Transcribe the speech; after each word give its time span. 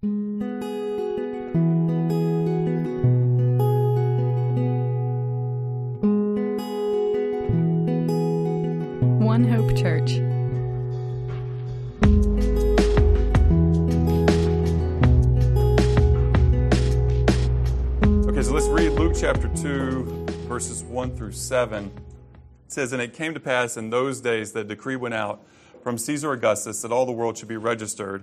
One 0.00 0.12
Hope 9.42 9.76
Church. 9.76 10.20
Okay, 18.28 18.42
so 18.42 18.52
let's 18.52 18.68
read 18.68 18.92
Luke 18.92 19.16
chapter 19.18 19.48
2, 19.56 20.26
verses 20.46 20.84
1 20.84 21.16
through 21.16 21.32
7. 21.32 21.86
It 21.86 21.92
says, 22.68 22.92
And 22.92 23.02
it 23.02 23.14
came 23.14 23.34
to 23.34 23.40
pass 23.40 23.76
in 23.76 23.90
those 23.90 24.20
days 24.20 24.52
that 24.52 24.60
a 24.60 24.64
decree 24.64 24.94
went 24.94 25.14
out 25.14 25.44
from 25.82 25.98
Caesar 25.98 26.30
Augustus 26.30 26.82
that 26.82 26.92
all 26.92 27.04
the 27.04 27.10
world 27.10 27.36
should 27.36 27.48
be 27.48 27.56
registered. 27.56 28.22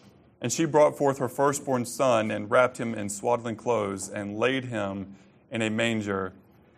And 0.41 0.51
she 0.51 0.65
brought 0.65 0.97
forth 0.97 1.19
her 1.19 1.29
firstborn 1.29 1.85
son 1.85 2.31
and 2.31 2.49
wrapped 2.49 2.79
him 2.79 2.95
in 2.95 3.09
swaddling 3.09 3.55
clothes 3.55 4.09
and 4.09 4.37
laid 4.37 4.65
him 4.65 5.15
in 5.51 5.61
a 5.61 5.69
manger 5.69 6.33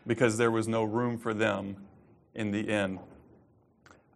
because 0.06 0.38
there 0.38 0.52
was 0.52 0.68
no 0.68 0.84
room 0.84 1.18
for 1.18 1.34
them 1.34 1.78
in 2.36 2.52
the 2.52 2.62
inn. 2.62 3.00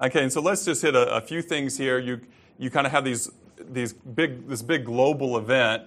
Okay, 0.02 0.22
and 0.22 0.32
so 0.32 0.42
let's 0.42 0.66
just 0.66 0.82
hit 0.82 0.96
a, 0.96 1.16
a 1.16 1.22
few 1.22 1.42
things 1.42 1.78
here. 1.78 1.98
You, 1.98 2.20
you 2.58 2.70
kind 2.70 2.86
of 2.86 2.92
have 2.92 3.06
these, 3.06 3.32
these 3.58 3.94
big, 3.94 4.48
this 4.48 4.62
big 4.62 4.86
global 4.86 5.38
event. 5.38 5.84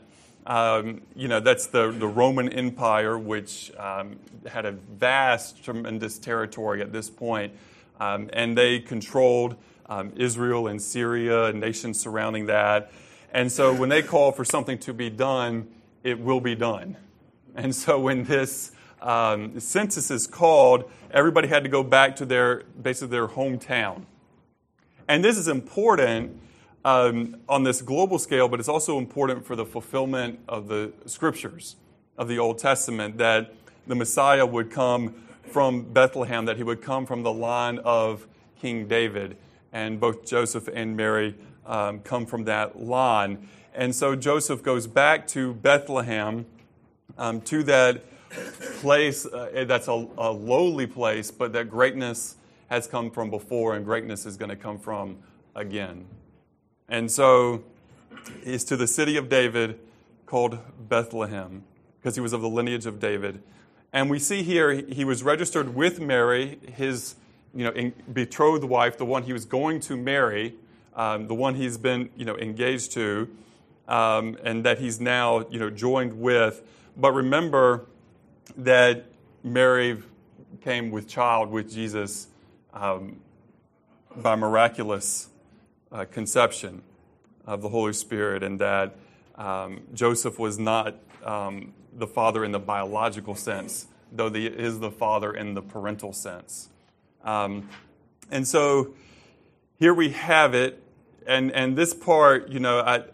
Um, 0.47 1.03
you 1.15 1.29
know, 1.29 1.39
that's 1.39 1.67
the, 1.67 1.91
the 1.91 2.09
Roman 2.09 2.49
Empire, 2.49 3.19
which 3.19 3.71
um, 3.77 4.19
had 4.51 4.65
a 4.65 4.73
vast, 4.73 5.63
tremendous 5.63 6.19
territory 6.19 6.81
at 6.81 6.93
this 6.93 7.11
point. 7.11 7.53
Um, 8.01 8.31
and 8.33 8.57
they 8.57 8.81
controlled 8.81 9.57
um, 9.87 10.13
Israel 10.17 10.67
and 10.67 10.81
Syria 10.81 11.45
and 11.47 11.61
nations 11.61 12.01
surrounding 12.01 12.47
that. 12.47 12.91
And 13.33 13.51
so 13.51 13.75
when 13.75 13.89
they 13.89 14.03
call 14.03 14.33
for 14.33 14.45
something 14.45 14.79
to 14.79 14.93
be 14.93 15.11
done, 15.11 15.69
it 16.03 16.19
will 16.19 16.41
be 16.41 16.55
done. 16.55 16.97
And 17.55 17.75
so 17.75 18.01
when 18.01 18.25
this 18.25 18.73
um, 19.01 19.59
census 19.61 20.11
is 20.11 20.27
called, 20.27 20.91
everybody 21.11 21.49
had 21.49 21.63
to 21.65 21.69
go 21.69 21.83
back 21.83 22.17
to 22.17 22.27
their 22.27 22.65
basically 22.81 23.09
their 23.09 23.29
hometown. 23.29 24.03
And 25.09 25.25
this 25.25 25.37
is 25.37 25.49
important 25.49 26.41
um, 26.85 27.37
on 27.49 27.65
this 27.65 27.83
global 27.83 28.19
scale, 28.19 28.49
but 28.49 28.61
it's 28.61 28.69
also 28.69 28.99
important 28.99 29.45
for 29.45 29.57
the 29.57 29.67
fulfillment 29.67 30.41
of 30.49 30.69
the 30.69 30.93
scriptures 31.07 31.77
of 32.17 32.29
the 32.29 32.39
Old 32.39 32.59
Testament 32.59 33.19
that 33.19 33.55
the 33.87 33.95
Messiah 33.95 34.47
would 34.47 34.71
come 34.71 35.15
from 35.43 35.83
Bethlehem, 35.83 36.45
that 36.45 36.57
he 36.57 36.63
would 36.63 36.81
come 36.81 37.07
from 37.07 37.23
the 37.23 37.33
line 37.33 37.79
of 37.79 38.27
King 38.61 38.87
David. 38.87 39.37
And 39.73 40.01
both 40.01 40.27
Joseph 40.27 40.69
and 40.73 40.97
Mary 40.97 41.35
um, 41.71 42.01
come 42.01 42.27
from 42.27 42.45
that 42.45 42.83
line. 42.83 43.49
And 43.75 43.95
so 43.95 44.17
Joseph 44.17 44.63
goes 44.63 44.89
back 44.89 45.27
to 45.29 45.55
Bethlehem, 45.55 46.45
um, 47.17 47.41
to 47.43 47.63
that 47.63 48.03
place 48.81 49.25
uh, 49.25 49.65
that's 49.67 49.89
a, 49.89 50.09
a 50.19 50.31
lowly 50.31 50.87
place, 50.87 51.31
but 51.31 51.53
that 51.53 51.71
greatness 51.71 52.37
has 52.69 52.87
come 52.87 53.11
from 53.11 53.31
before 53.31 53.77
and 53.77 53.85
greatness 53.85 54.27
is 54.27 54.37
going 54.37 54.49
to 54.49 54.57
come 54.57 54.79
from 54.79 55.19
again. 55.55 56.07
And 56.89 57.11
so 57.11 57.63
he's 58.45 58.65
to 58.65 58.77
the 58.77 58.87
city 58.87 59.17
of 59.17 59.29
David 59.29 59.79
called 60.27 60.59
Bethlehem 60.89 61.63
because 62.01 62.17
he 62.17 62.21
was 62.21 62.33
of 62.33 62.41
the 62.41 62.49
lineage 62.49 62.87
of 62.87 62.99
David. 62.99 63.43
And 63.93 64.11
we 64.11 64.19
see 64.19 64.43
here 64.43 64.73
he 64.73 65.05
was 65.05 65.23
registered 65.23 65.75
with 65.75 66.01
Mary, 66.01 66.59
his 66.77 67.15
you 67.55 67.65
know, 67.65 67.93
betrothed 68.13 68.65
wife, 68.65 68.99
the 68.99 69.05
one 69.05 69.25
he 69.25 69.33
was 69.33 69.45
going 69.45 69.81
to 69.81 69.97
marry, 69.97 70.55
um, 70.95 71.27
the 71.27 71.35
one 71.35 71.55
he's 71.55 71.79
been 71.79 72.11
you 72.17 72.25
know, 72.25 72.37
engaged 72.37 72.93
to, 72.93 73.29
um, 73.89 74.37
and 74.45 74.65
that 74.65 74.79
he's 74.79 75.01
now 75.01 75.47
you 75.51 75.59
know, 75.59 75.71
joined 75.71 76.21
with. 76.21 76.63
But 76.97 77.13
remember 77.13 77.87
that 78.57 79.07
Mary 79.43 80.03
came 80.61 80.91
with 80.91 81.09
child 81.09 81.51
with 81.51 81.73
Jesus 81.73 82.29
um, 82.73 83.21
by 84.17 84.37
miraculous 84.37 85.29
uh, 85.93 86.05
conception 86.11 86.83
of 87.47 87.63
the 87.63 87.69
Holy 87.69 87.93
Spirit, 87.93 88.43
and 88.43 88.61
that 88.61 88.97
um, 89.37 89.83
Joseph 89.95 90.39
was 90.39 90.59
not 90.59 90.97
um, 91.25 91.73
the 91.93 92.07
father 92.07 92.45
in 92.45 92.53
the 92.53 92.59
biological 92.59 93.35
sense, 93.35 93.87
though 94.13 94.31
he 94.31 94.47
is 94.47 94.81
the 94.81 94.91
father 94.91 95.33
in 95.33 95.55
the 95.55 95.63
parental 95.63 96.13
sense. 96.13 96.69
Um, 97.25 97.69
and 98.31 98.47
so 98.47 98.95
here 99.81 99.95
we 99.95 100.11
have 100.11 100.55
it, 100.55 100.83
and, 101.27 101.51
and 101.53 101.75
this 101.75 101.95
part, 101.95 102.51
you 102.51 102.61
know, 102.61 102.81
I, 102.81 103.05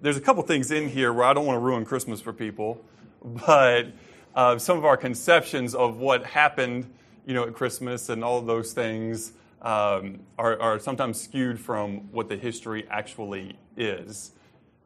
there's 0.00 0.16
a 0.16 0.20
couple 0.20 0.42
things 0.44 0.70
in 0.70 0.88
here 0.88 1.12
where 1.12 1.26
I 1.26 1.34
don't 1.34 1.44
want 1.44 1.56
to 1.56 1.60
ruin 1.60 1.84
Christmas 1.84 2.22
for 2.22 2.32
people, 2.32 2.82
but 3.24 3.88
uh, 4.34 4.56
some 4.58 4.78
of 4.78 4.86
our 4.86 4.96
conceptions 4.96 5.74
of 5.74 5.98
what 5.98 6.24
happened, 6.24 6.90
you 7.26 7.34
know, 7.34 7.44
at 7.44 7.52
Christmas 7.52 8.08
and 8.08 8.24
all 8.24 8.40
those 8.40 8.72
things 8.72 9.32
um, 9.60 10.20
are, 10.38 10.58
are, 10.58 10.78
sometimes 10.78 11.20
skewed 11.20 11.60
from 11.60 12.10
what 12.12 12.30
the 12.30 12.36
history 12.36 12.86
actually 12.88 13.58
is. 13.76 14.30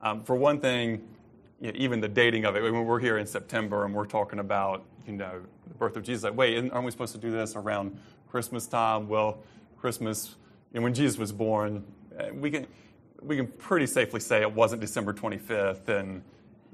Um, 0.02 0.24
for 0.24 0.34
one 0.34 0.58
thing, 0.58 1.06
you 1.60 1.70
know, 1.70 1.78
even 1.78 2.00
the 2.00 2.08
dating 2.08 2.44
of 2.44 2.56
it. 2.56 2.62
When 2.62 2.84
we're 2.84 2.98
here 2.98 3.18
in 3.18 3.26
September 3.26 3.84
and 3.84 3.94
we're 3.94 4.06
talking 4.06 4.40
about, 4.40 4.84
you 5.06 5.12
know, 5.12 5.42
the 5.68 5.74
birth 5.74 5.96
of 5.96 6.02
Jesus, 6.02 6.24
like, 6.24 6.36
wait, 6.36 6.56
aren't 6.72 6.84
we 6.84 6.90
supposed 6.90 7.12
to 7.12 7.20
do 7.20 7.30
this 7.30 7.54
around 7.54 7.96
Christmas 8.30 8.66
time? 8.66 9.08
Well, 9.08 9.38
Christmas, 9.78 10.34
know, 10.74 10.82
when 10.82 10.94
Jesus 10.94 11.18
was 11.18 11.32
born, 11.32 11.84
uh, 12.18 12.26
we 12.32 12.50
can 12.50 12.66
we 13.22 13.36
can 13.36 13.46
pretty 13.46 13.86
safely 13.86 14.20
say 14.20 14.40
it 14.40 14.52
wasn't 14.52 14.80
December 14.80 15.12
25th, 15.12 15.88
and 15.88 16.22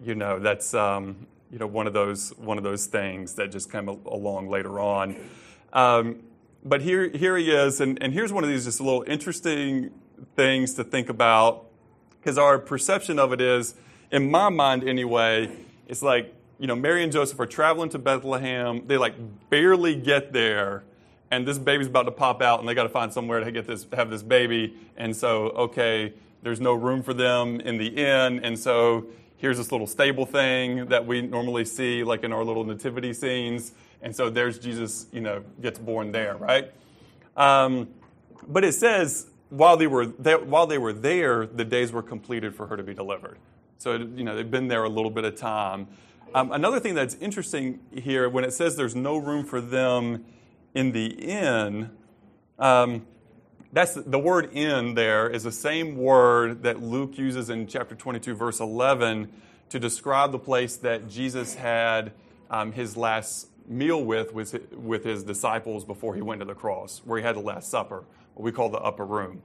you 0.03 0.15
know 0.15 0.39
that's 0.39 0.75
um, 0.75 1.27
you 1.51 1.59
know 1.59 1.67
one 1.67 1.87
of 1.87 1.93
those 1.93 2.31
one 2.37 2.59
of 2.59 2.65
those 2.65 2.87
things 2.87 3.35
that 3.35 3.51
just 3.51 3.71
came 3.71 3.89
along 3.89 4.49
later 4.49 4.79
on. 4.81 5.17
Um, 5.73 6.23
but 6.65 6.83
here 6.83 7.09
here 7.09 7.37
he 7.37 7.51
is, 7.51 7.81
and, 7.81 8.03
and 8.03 8.13
here's 8.13 8.33
one 8.33 8.45
of 8.45 8.51
these 8.51 8.65
just 8.65 8.81
a 8.81 8.83
little 8.83 9.05
interesting 9.07 9.91
things 10.35 10.75
to 10.75 10.85
think 10.85 11.09
about 11.09 11.67
because 12.21 12.39
our 12.39 12.59
perception 12.59 13.19
of 13.19 13.33
it 13.33 13.41
is, 13.41 13.77
in 14.11 14.31
my 14.31 14.49
mind 14.49 14.83
anyway, 14.83 15.49
it's 15.87 16.03
like 16.03 16.35
you 16.59 16.67
know 16.67 16.75
Mary 16.75 17.03
and 17.03 17.13
Joseph 17.13 17.39
are 17.39 17.47
traveling 17.47 17.89
to 17.91 17.99
Bethlehem. 17.99 18.87
They 18.87 18.99
like 18.99 19.15
barely 19.49 19.95
get 19.95 20.33
there, 20.33 20.85
and 21.31 21.47
this 21.47 21.59
baby's 21.59 21.87
about 21.87 22.05
to 22.05 22.13
pop 22.13 22.43
out, 22.43 22.61
and 22.61 22.69
they 22.69 22.75
got 22.75 22.85
to 22.85 22.89
find 22.89 23.13
somewhere 23.13 23.43
to 23.43 23.51
get 23.53 23.67
this 23.67 23.87
have 23.95 24.11
this 24.11 24.23
baby. 24.23 24.77
And 24.97 25.15
so 25.15 25.51
okay, 25.51 26.15
there's 26.43 26.61
no 26.61 26.75
room 26.75 27.03
for 27.03 27.15
them 27.15 27.61
in 27.61 27.79
the 27.79 27.89
inn, 27.89 28.41
and 28.45 28.59
so 28.59 29.07
here's 29.37 29.59
this 29.59 29.71
little 29.71 29.87
stable 29.87 30.27
thing 30.27 30.87
that 30.87 31.07
we 31.07 31.23
normally 31.23 31.65
see, 31.65 32.03
like 32.05 32.25
in 32.25 32.33
our 32.33 32.45
little 32.45 32.65
nativity 32.65 33.13
scenes. 33.13 33.73
And 34.03 34.15
so 34.15 34.31
there's 34.31 34.59
Jesus, 34.59 35.07
you 35.13 35.21
know, 35.21 35.43
gets 35.61 35.79
born 35.79 36.13
there, 36.13 36.37
right? 36.37 36.71
Um, 37.37 37.89
but 38.47 38.65
it 38.65 38.73
says 38.73 39.27
while 39.51 39.77
they 39.77 39.87
were 39.87 40.07
there, 40.07 40.39
while 40.39 40.67
they 40.67 40.79
were 40.79 40.93
there, 40.93 41.47
the 41.47 41.65
days 41.65 41.93
were 41.93 42.03
completed 42.03 42.55
for 42.55 42.67
her 42.67 42.77
to 42.77 42.83
be 42.83 42.95
delivered. 42.95 43.39
So 43.79 43.95
you 43.95 44.25
know 44.25 44.35
they've 44.35 44.51
been 44.51 44.69
there 44.69 44.85
a 44.85 44.89
little 44.89 45.11
bit 45.11 45.25
of 45.25 45.37
time. 45.37 45.89
Um, 46.35 46.53
another 46.53 46.81
thing 46.81 46.95
that's 46.95 47.15
interesting 47.17 47.81
here, 47.93 48.29
when 48.29 48.45
it 48.45 48.53
says 48.53 48.77
there's 48.77 48.97
no 48.97 49.17
room 49.17 49.45
for 49.45 49.61
them 49.61 50.25
in 50.75 50.93
the 50.93 51.07
inn, 51.07 51.91
um, 52.59 53.07
that's 53.73 53.95
the 53.95 54.19
word 54.19 54.51
in 54.53 54.95
there 54.95 55.29
is 55.29 55.43
the 55.43 55.53
same 55.53 55.97
word 55.97 56.63
that 56.63 56.83
Luke 56.83 57.19
uses 57.19 57.51
in 57.51 57.67
chapter 57.67 57.95
22, 57.95 58.35
verse 58.35 58.61
11, 58.61 59.31
to 59.69 59.79
describe 59.79 60.33
the 60.33 60.39
place 60.39 60.77
that 60.77 61.09
Jesus 61.09 61.55
had 61.55 62.13
um, 62.51 62.73
his 62.73 62.97
last 62.97 63.49
meal 63.69 64.03
with, 64.05 64.33
with 64.33 64.73
with 64.73 65.05
his 65.05 65.25
disciples 65.25 65.85
before 65.85 66.15
he 66.15 66.23
went 66.23 66.41
to 66.41 66.45
the 66.45 66.55
cross, 66.55 67.03
where 67.05 67.19
he 67.19 67.25
had 67.25 67.37
the 67.37 67.41
Last 67.41 67.69
Supper, 67.69 68.05
what 68.35 68.45
we 68.45 68.53
call 68.53 68.69
the 68.69 68.79
upper 68.79 69.05
room. 69.05 69.43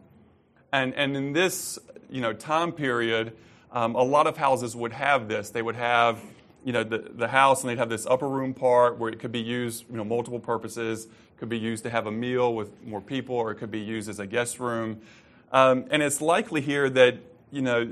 And, 0.71 0.93
and 0.93 1.17
in 1.17 1.33
this 1.33 1.79
you 2.09 2.21
know, 2.21 2.33
time 2.33 2.71
period, 2.71 3.33
um, 3.71 3.95
a 3.95 4.03
lot 4.03 4.27
of 4.27 4.37
houses 4.37 4.75
would 4.75 4.93
have 4.93 5.27
this. 5.27 5.49
They 5.49 5.61
would 5.61 5.75
have 5.75 6.21
you 6.63 6.73
know, 6.73 6.83
the, 6.83 6.99
the 7.15 7.27
house, 7.27 7.61
and 7.61 7.69
they'd 7.69 7.77
have 7.77 7.89
this 7.89 8.05
upper 8.05 8.27
room 8.27 8.53
part 8.53 8.97
where 8.97 9.11
it 9.11 9.19
could 9.19 9.31
be 9.31 9.41
used, 9.41 9.85
you 9.89 9.97
know, 9.97 10.03
multiple 10.03 10.39
purposes. 10.39 11.05
It 11.05 11.37
could 11.37 11.49
be 11.49 11.57
used 11.57 11.83
to 11.83 11.89
have 11.89 12.05
a 12.07 12.11
meal 12.11 12.53
with 12.53 12.83
more 12.83 13.01
people, 13.01 13.35
or 13.35 13.51
it 13.51 13.55
could 13.55 13.71
be 13.71 13.79
used 13.79 14.09
as 14.09 14.19
a 14.19 14.27
guest 14.27 14.59
room. 14.59 15.01
Um, 15.51 15.85
and 15.89 16.01
it's 16.03 16.21
likely 16.21 16.61
here 16.61 16.89
that, 16.89 17.17
you 17.51 17.61
know, 17.61 17.91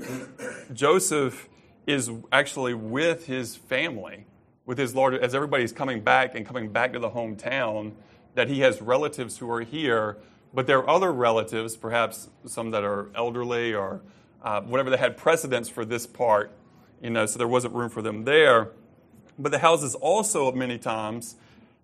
Joseph 0.72 1.48
is 1.86 2.10
actually 2.30 2.74
with 2.74 3.26
his 3.26 3.56
family, 3.56 4.24
with 4.66 4.78
his 4.78 4.94
Lord, 4.94 5.14
as 5.14 5.34
everybody's 5.34 5.72
coming 5.72 6.00
back 6.00 6.34
and 6.34 6.46
coming 6.46 6.70
back 6.70 6.92
to 6.92 6.98
the 6.98 7.10
hometown, 7.10 7.92
that 8.34 8.48
he 8.48 8.60
has 8.60 8.80
relatives 8.80 9.38
who 9.38 9.50
are 9.50 9.62
here, 9.62 10.16
but 10.54 10.66
there 10.66 10.78
are 10.78 10.88
other 10.88 11.12
relatives, 11.12 11.76
perhaps 11.76 12.28
some 12.46 12.70
that 12.70 12.84
are 12.84 13.08
elderly 13.14 13.74
or 13.74 14.00
uh, 14.42 14.60
whatever, 14.62 14.90
that 14.90 15.00
had 15.00 15.16
precedence 15.16 15.68
for 15.68 15.84
this 15.84 16.06
part, 16.06 16.52
you 17.02 17.10
know, 17.10 17.26
so 17.26 17.38
there 17.38 17.48
wasn't 17.48 17.74
room 17.74 17.90
for 17.90 18.02
them 18.02 18.24
there. 18.24 18.70
But 19.38 19.52
the 19.52 19.58
houses 19.58 19.94
also, 19.94 20.52
many 20.52 20.78
times, 20.78 21.36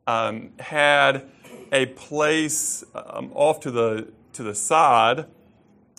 um, 0.07 0.51
had 0.59 1.27
a 1.73 1.87
place 1.87 2.85
um, 2.95 3.31
off 3.35 3.61
to 3.61 3.71
the, 3.71 4.13
to 4.35 4.43
the 4.43 4.55
side 4.55 5.27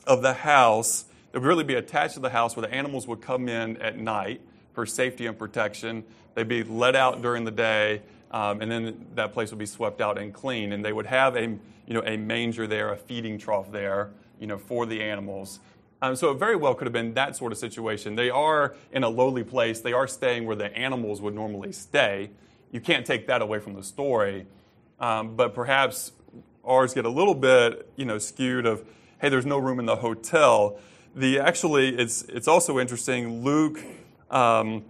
of 0.05 0.21
the 0.21 0.33
house 0.33 1.05
that 1.31 1.39
would 1.41 1.47
really 1.47 1.63
be 1.63 1.75
attached 1.75 2.13
to 2.13 2.19
the 2.19 2.29
house 2.29 2.55
where 2.55 2.65
the 2.65 2.73
animals 2.73 3.07
would 3.07 3.21
come 3.21 3.49
in 3.49 3.77
at 3.77 3.97
night 3.97 4.41
for 4.73 4.85
safety 4.85 5.25
and 5.25 5.37
protection. 5.37 6.03
They'd 6.35 6.47
be 6.47 6.63
let 6.63 6.95
out 6.95 7.21
during 7.21 7.43
the 7.43 7.51
day, 7.51 8.03
um, 8.31 8.61
and 8.61 8.71
then 8.71 9.07
that 9.15 9.33
place 9.33 9.49
would 9.49 9.59
be 9.59 9.65
swept 9.65 10.01
out 10.01 10.17
and 10.17 10.33
clean. 10.33 10.71
And 10.71 10.85
they 10.85 10.93
would 10.93 11.07
have 11.07 11.35
a, 11.35 11.41
you 11.41 11.93
know, 11.93 12.03
a 12.05 12.15
manger 12.17 12.67
there, 12.67 12.93
a 12.93 12.97
feeding 12.97 13.37
trough 13.37 13.71
there, 13.71 14.11
you 14.39 14.47
know, 14.47 14.57
for 14.57 14.85
the 14.85 15.01
animals. 15.01 15.59
Um, 16.01 16.15
so 16.15 16.31
it 16.31 16.35
very 16.38 16.55
well 16.55 16.75
could 16.75 16.85
have 16.85 16.94
been 16.94 17.15
that 17.15 17.35
sort 17.35 17.51
of 17.51 17.57
situation. 17.57 18.15
They 18.15 18.29
are 18.29 18.75
in 18.91 19.03
a 19.03 19.09
lowly 19.09 19.44
place. 19.44 19.79
They 19.79 19.94
are 19.94 20.07
staying 20.07 20.45
where 20.45 20.55
the 20.55 20.75
animals 20.77 21.21
would 21.21 21.33
normally 21.33 21.71
stay. 21.71 22.29
You 22.71 22.81
can't 22.81 23.05
take 23.05 23.27
that 23.27 23.41
away 23.41 23.59
from 23.59 23.73
the 23.73 23.83
story. 23.83 24.45
Um, 24.99 25.35
but 25.35 25.53
perhaps 25.55 26.11
ours 26.63 26.94
get 26.94 27.05
a 27.05 27.09
little 27.09 27.35
bit, 27.35 27.91
you 27.95 28.05
know, 28.05 28.17
skewed 28.17 28.65
of, 28.65 28.83
hey, 29.19 29.29
there's 29.29 29.45
no 29.45 29.57
room 29.57 29.79
in 29.79 29.85
the 29.85 29.95
hotel. 29.95 30.79
The 31.15 31.39
actually, 31.39 31.97
it's 31.97 32.23
it's 32.23 32.47
also 32.47 32.77
interesting. 32.77 33.43
Luke, 33.43 33.83
um, 34.29 34.83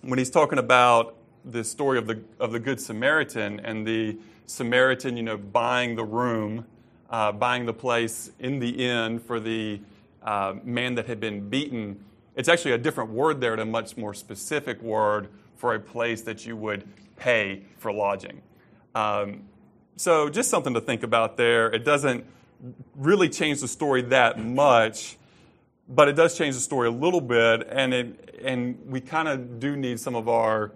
when 0.00 0.18
he's 0.18 0.30
talking 0.30 0.58
about 0.58 1.16
the 1.44 1.62
story 1.62 1.98
of 1.98 2.06
the 2.06 2.22
of 2.40 2.52
the 2.52 2.60
Good 2.60 2.80
Samaritan 2.80 3.60
and 3.60 3.86
the 3.86 4.16
Samaritan, 4.46 5.16
you 5.16 5.22
know, 5.22 5.36
buying 5.36 5.96
the 5.96 6.04
room, 6.04 6.66
uh, 7.10 7.32
buying 7.32 7.66
the 7.66 7.74
place 7.74 8.30
in 8.38 8.60
the 8.60 8.70
inn 8.70 9.18
for 9.18 9.40
the 9.40 9.80
uh, 10.24 10.54
man 10.64 10.94
that 10.96 11.06
had 11.06 11.20
been 11.20 11.48
beaten. 11.48 12.04
It's 12.34 12.48
actually 12.48 12.72
a 12.72 12.78
different 12.78 13.10
word 13.10 13.40
there, 13.40 13.54
a 13.54 13.64
much 13.64 13.96
more 13.96 14.14
specific 14.14 14.82
word 14.82 15.28
for 15.56 15.74
a 15.74 15.80
place 15.80 16.22
that 16.22 16.44
you 16.44 16.56
would 16.56 16.84
pay 17.16 17.62
for 17.78 17.92
lodging. 17.92 18.42
Um, 18.94 19.44
so 19.96 20.28
just 20.28 20.50
something 20.50 20.74
to 20.74 20.80
think 20.80 21.02
about 21.02 21.36
there. 21.36 21.70
It 21.70 21.84
doesn't 21.84 22.24
really 22.96 23.28
change 23.28 23.60
the 23.60 23.68
story 23.68 24.02
that 24.02 24.38
much, 24.38 25.16
but 25.88 26.08
it 26.08 26.14
does 26.14 26.36
change 26.36 26.54
the 26.54 26.60
story 26.60 26.88
a 26.88 26.92
little 26.92 27.20
bit, 27.20 27.66
and 27.70 27.94
it 27.94 28.40
and 28.42 28.78
we 28.86 29.00
kind 29.00 29.28
of 29.28 29.60
do 29.60 29.76
need 29.76 30.00
some 30.00 30.14
of 30.14 30.28
our 30.28 30.72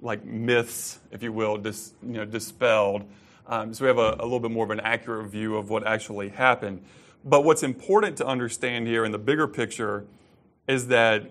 like 0.00 0.24
myths, 0.24 0.98
if 1.10 1.22
you 1.22 1.32
will, 1.32 1.58
dis, 1.58 1.92
you 2.02 2.12
know, 2.12 2.24
dispelled. 2.24 3.04
Um, 3.46 3.74
so 3.74 3.84
we 3.84 3.88
have 3.88 3.98
a, 3.98 4.16
a 4.20 4.24
little 4.24 4.40
bit 4.40 4.50
more 4.50 4.64
of 4.64 4.70
an 4.70 4.80
accurate 4.80 5.26
view 5.26 5.56
of 5.56 5.70
what 5.70 5.86
actually 5.86 6.28
happened. 6.28 6.82
But 7.24 7.44
what's 7.44 7.62
important 7.62 8.16
to 8.18 8.26
understand 8.26 8.86
here 8.86 9.04
in 9.04 9.12
the 9.12 9.18
bigger 9.18 9.46
picture 9.46 10.06
is 10.66 10.88
that 10.88 11.30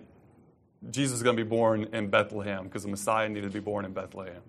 Jesus 0.92 1.18
is 1.18 1.24
going 1.24 1.36
to 1.36 1.44
be 1.44 1.50
born 1.50 1.88
in 1.94 2.10
Bethlehem 2.10 2.66
because 2.66 2.84
the 2.84 2.90
Messiah 2.90 3.28
needed 3.28 3.52
to 3.52 3.54
be 3.54 3.60
born 3.60 3.86
in 3.86 3.94
Bethlehem. 3.94 4.42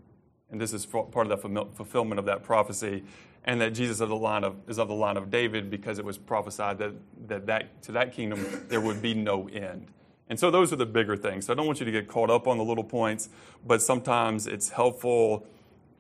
And 0.51 0.61
this 0.61 0.73
is 0.73 0.85
part 0.85 1.17
of 1.17 1.29
the 1.29 1.67
fulfillment 1.75 2.19
of 2.19 2.25
that 2.27 2.43
prophecy. 2.43 3.05
And 3.45 3.61
that 3.63 3.71
Jesus 3.71 4.01
of 4.01 4.11
the 4.11 4.17
line 4.17 4.45
of, 4.45 4.57
is 4.69 4.79
of 4.79 4.89
the 4.89 4.95
line 4.95 5.17
of 5.17 5.31
David 5.31 5.71
because 5.71 5.99
it 5.99 6.05
was 6.05 6.19
prophesied 6.19 6.77
that, 6.79 6.93
that, 7.29 7.47
that 7.47 7.83
to 7.85 7.93
that 7.93 8.13
kingdom 8.13 8.67
there 8.69 8.83
would 8.83 9.01
be 9.01 9.15
no 9.15 9.49
end. 9.49 9.87
And 10.29 10.39
so 10.39 10.51
those 10.51 10.73
are 10.73 10.77
the 10.77 10.87
bigger 10.87 11.17
things. 11.17 11.47
So 11.47 11.53
I 11.53 11.57
don't 11.57 11.67
want 11.67 11.81
you 11.81 11.87
to 11.87 11.93
get 11.93 12.07
caught 12.07 12.31
up 12.31 12.47
on 12.47 12.59
the 12.59 12.65
little 12.65 12.85
points, 12.85 13.31
but 13.67 13.81
sometimes 13.81 14.47
it's 14.47 14.69
helpful 14.69 15.47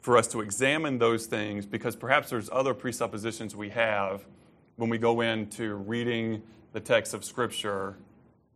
for 0.02 0.18
us 0.18 0.26
to 0.28 0.40
examine 0.40 0.98
those 0.98 1.26
things 1.26 1.64
because 1.64 1.96
perhaps 1.96 2.30
there's 2.30 2.50
other 2.52 2.74
presuppositions 2.74 3.56
we 3.56 3.70
have 3.70 4.24
when 4.80 4.88
we 4.88 4.96
go 4.96 5.20
into 5.20 5.74
reading 5.74 6.40
the 6.72 6.80
text 6.80 7.12
of 7.12 7.22
Scripture 7.22 7.96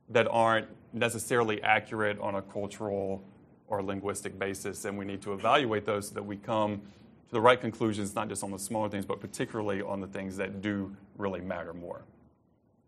that 0.08 0.26
aren't 0.30 0.66
necessarily 0.94 1.62
accurate 1.62 2.18
on 2.18 2.36
a 2.36 2.40
cultural 2.40 3.22
or 3.68 3.82
linguistic 3.82 4.38
basis, 4.38 4.86
and 4.86 4.96
we 4.96 5.04
need 5.04 5.20
to 5.20 5.34
evaluate 5.34 5.84
those 5.84 6.08
so 6.08 6.14
that 6.14 6.22
we 6.22 6.38
come 6.38 6.78
to 6.78 7.32
the 7.32 7.40
right 7.42 7.60
conclusions, 7.60 8.14
not 8.14 8.30
just 8.30 8.42
on 8.42 8.50
the 8.50 8.58
smaller 8.58 8.88
things, 8.88 9.04
but 9.04 9.20
particularly 9.20 9.82
on 9.82 10.00
the 10.00 10.06
things 10.06 10.38
that 10.38 10.62
do 10.62 10.96
really 11.18 11.42
matter 11.42 11.74
more. 11.74 12.06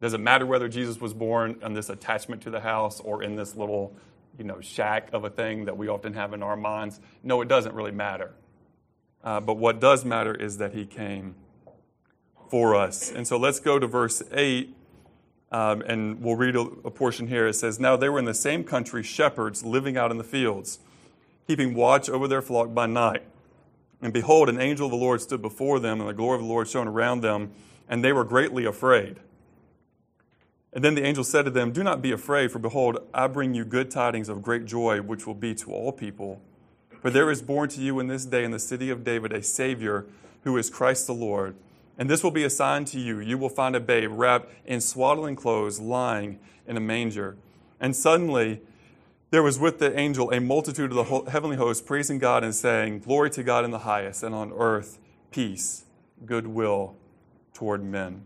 Does 0.00 0.14
it 0.14 0.20
matter 0.20 0.46
whether 0.46 0.66
Jesus 0.66 0.98
was 0.98 1.12
born 1.12 1.58
in 1.60 1.74
this 1.74 1.90
attachment 1.90 2.40
to 2.44 2.50
the 2.50 2.60
house 2.60 3.00
or 3.00 3.22
in 3.22 3.36
this 3.36 3.54
little, 3.54 3.94
you 4.38 4.44
know, 4.44 4.62
shack 4.62 5.10
of 5.12 5.24
a 5.24 5.30
thing 5.30 5.66
that 5.66 5.76
we 5.76 5.88
often 5.88 6.14
have 6.14 6.32
in 6.32 6.42
our 6.42 6.56
minds? 6.56 7.00
No, 7.22 7.42
it 7.42 7.48
doesn't 7.48 7.74
really 7.74 7.92
matter. 7.92 8.32
Uh, 9.22 9.40
but 9.40 9.58
what 9.58 9.78
does 9.78 10.06
matter 10.06 10.34
is 10.34 10.56
that 10.56 10.72
he 10.72 10.86
came 10.86 11.34
for 12.48 12.74
us. 12.74 13.10
And 13.10 13.26
so 13.26 13.36
let's 13.36 13.60
go 13.60 13.78
to 13.78 13.86
verse 13.86 14.22
8, 14.32 14.74
um, 15.52 15.82
and 15.82 16.22
we'll 16.22 16.36
read 16.36 16.56
a, 16.56 16.60
a 16.60 16.90
portion 16.90 17.28
here. 17.28 17.46
It 17.46 17.54
says, 17.54 17.78
Now 17.78 17.96
they 17.96 18.08
were 18.08 18.18
in 18.18 18.24
the 18.24 18.34
same 18.34 18.64
country, 18.64 19.02
shepherds 19.02 19.64
living 19.64 19.96
out 19.96 20.10
in 20.10 20.18
the 20.18 20.24
fields, 20.24 20.78
keeping 21.46 21.74
watch 21.74 22.08
over 22.08 22.28
their 22.28 22.42
flock 22.42 22.74
by 22.74 22.86
night. 22.86 23.22
And 24.02 24.12
behold, 24.12 24.48
an 24.48 24.60
angel 24.60 24.86
of 24.86 24.90
the 24.90 24.98
Lord 24.98 25.20
stood 25.20 25.40
before 25.40 25.80
them, 25.80 26.00
and 26.00 26.08
the 26.08 26.14
glory 26.14 26.36
of 26.36 26.42
the 26.42 26.48
Lord 26.48 26.68
shone 26.68 26.88
around 26.88 27.22
them, 27.22 27.52
and 27.88 28.04
they 28.04 28.12
were 28.12 28.24
greatly 28.24 28.64
afraid. 28.64 29.16
And 30.72 30.84
then 30.84 30.94
the 30.94 31.04
angel 31.04 31.24
said 31.24 31.46
to 31.46 31.50
them, 31.50 31.72
Do 31.72 31.82
not 31.82 32.02
be 32.02 32.12
afraid, 32.12 32.52
for 32.52 32.58
behold, 32.58 32.98
I 33.14 33.28
bring 33.28 33.54
you 33.54 33.64
good 33.64 33.90
tidings 33.90 34.28
of 34.28 34.42
great 34.42 34.66
joy, 34.66 35.00
which 35.00 35.26
will 35.26 35.34
be 35.34 35.54
to 35.54 35.72
all 35.72 35.90
people. 35.90 36.42
For 37.00 37.10
there 37.10 37.30
is 37.30 37.40
born 37.40 37.70
to 37.70 37.80
you 37.80 37.98
in 37.98 38.08
this 38.08 38.26
day 38.26 38.44
in 38.44 38.50
the 38.50 38.58
city 38.58 38.90
of 38.90 39.02
David 39.02 39.32
a 39.32 39.42
Savior, 39.42 40.04
who 40.44 40.56
is 40.58 40.68
Christ 40.68 41.06
the 41.06 41.14
Lord. 41.14 41.56
And 41.98 42.10
this 42.10 42.22
will 42.22 42.30
be 42.30 42.44
a 42.44 42.50
sign 42.50 42.84
to 42.86 43.00
you. 43.00 43.20
You 43.20 43.38
will 43.38 43.48
find 43.48 43.74
a 43.74 43.80
babe 43.80 44.10
wrapped 44.12 44.52
in 44.66 44.80
swaddling 44.80 45.36
clothes, 45.36 45.80
lying 45.80 46.38
in 46.66 46.76
a 46.76 46.80
manger. 46.80 47.36
And 47.80 47.96
suddenly 47.96 48.60
there 49.30 49.42
was 49.42 49.58
with 49.58 49.78
the 49.78 49.98
angel 49.98 50.30
a 50.30 50.40
multitude 50.40 50.92
of 50.92 50.96
the 50.96 51.30
heavenly 51.30 51.56
host 51.56 51.86
praising 51.86 52.18
God 52.18 52.44
and 52.44 52.54
saying, 52.54 53.00
Glory 53.00 53.30
to 53.30 53.42
God 53.42 53.64
in 53.64 53.70
the 53.70 53.80
highest, 53.80 54.22
and 54.22 54.34
on 54.34 54.52
earth 54.52 54.98
peace, 55.30 55.84
goodwill 56.24 56.96
toward 57.54 57.82
men. 57.82 58.24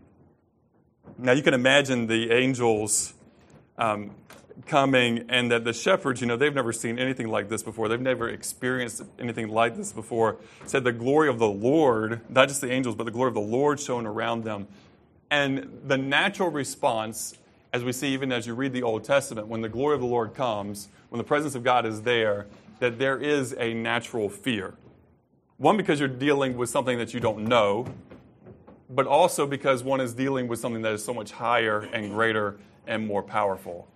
Now 1.17 1.31
you 1.31 1.41
can 1.41 1.53
imagine 1.53 2.07
the 2.07 2.31
angels 2.31 3.13
um, 3.77 4.11
coming 4.65 5.25
and 5.29 5.51
that 5.51 5.63
the 5.63 5.73
shepherds, 5.73 6.21
you 6.21 6.27
know, 6.27 6.37
they've 6.37 6.53
never 6.53 6.73
seen 6.73 6.99
anything 6.99 7.27
like 7.27 7.49
this 7.49 7.63
before. 7.63 7.87
They've 7.87 7.99
never 7.99 8.29
experienced 8.29 9.03
anything 9.19 9.49
like 9.49 9.75
this 9.77 9.91
before. 9.91 10.37
Said 10.65 10.83
the 10.83 10.91
glory 10.91 11.29
of 11.29 11.39
the 11.39 11.47
Lord, 11.47 12.21
not 12.29 12.47
just 12.47 12.61
the 12.61 12.71
angels, 12.71 12.95
but 12.95 13.05
the 13.05 13.11
glory 13.11 13.29
of 13.29 13.33
the 13.33 13.39
Lord 13.39 13.79
shone 13.79 14.05
around 14.05 14.43
them. 14.43 14.67
And 15.29 15.81
the 15.85 15.97
natural 15.97 16.49
response, 16.49 17.37
as 17.71 17.83
we 17.83 17.93
see 17.93 18.09
even 18.09 18.31
as 18.31 18.45
you 18.47 18.53
read 18.53 18.73
the 18.73 18.83
Old 18.83 19.03
Testament, 19.03 19.47
when 19.47 19.61
the 19.61 19.69
glory 19.69 19.95
of 19.95 20.01
the 20.01 20.07
Lord 20.07 20.33
comes, 20.33 20.89
when 21.09 21.17
the 21.17 21.23
presence 21.23 21.55
of 21.55 21.63
God 21.63 21.85
is 21.85 22.01
there, 22.01 22.47
that 22.79 22.99
there 22.99 23.17
is 23.17 23.55
a 23.57 23.73
natural 23.73 24.29
fear. 24.29 24.73
One, 25.57 25.77
because 25.77 25.99
you're 25.99 26.09
dealing 26.09 26.57
with 26.57 26.69
something 26.69 26.97
that 26.97 27.13
you 27.13 27.19
don't 27.19 27.45
know, 27.45 27.85
but 28.89 29.07
also 29.07 29.47
because 29.47 29.83
one 29.83 30.01
is 30.01 30.13
dealing 30.13 30.47
with 30.47 30.59
something 30.59 30.81
that 30.81 30.93
is 30.93 31.05
so 31.05 31.13
much 31.13 31.31
higher 31.31 31.81
and 31.93 32.11
greater 32.11 32.57
and 32.87 33.07
more 33.07 33.23
powerful. 33.23 33.87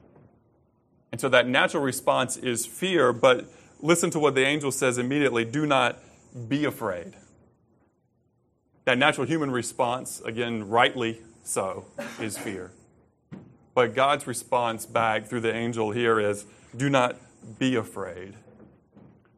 And 1.16 1.22
so 1.22 1.30
that 1.30 1.48
natural 1.48 1.82
response 1.82 2.36
is 2.36 2.66
fear, 2.66 3.14
but 3.14 3.46
listen 3.80 4.10
to 4.10 4.20
what 4.20 4.36
the 4.36 4.44
angel 4.44 4.70
says 4.70 4.98
immediately 4.98 5.46
do 5.46 5.66
not 5.66 5.98
be 6.50 6.66
afraid. 6.66 7.14
That 8.84 8.98
natural 8.98 9.26
human 9.26 9.50
response, 9.50 10.20
again, 10.26 10.68
rightly 10.68 11.22
so, 11.42 11.86
is 12.20 12.38
fear. 12.38 12.72
But 13.74 13.96
God's 13.96 14.28
response 14.28 14.86
back 14.86 15.28
through 15.28 15.40
the 15.40 15.56
angel 15.56 15.92
here 15.92 16.20
is 16.20 16.48
do 16.76 16.90
not 16.90 17.16
be 17.58 17.78
afraid. 17.78 18.34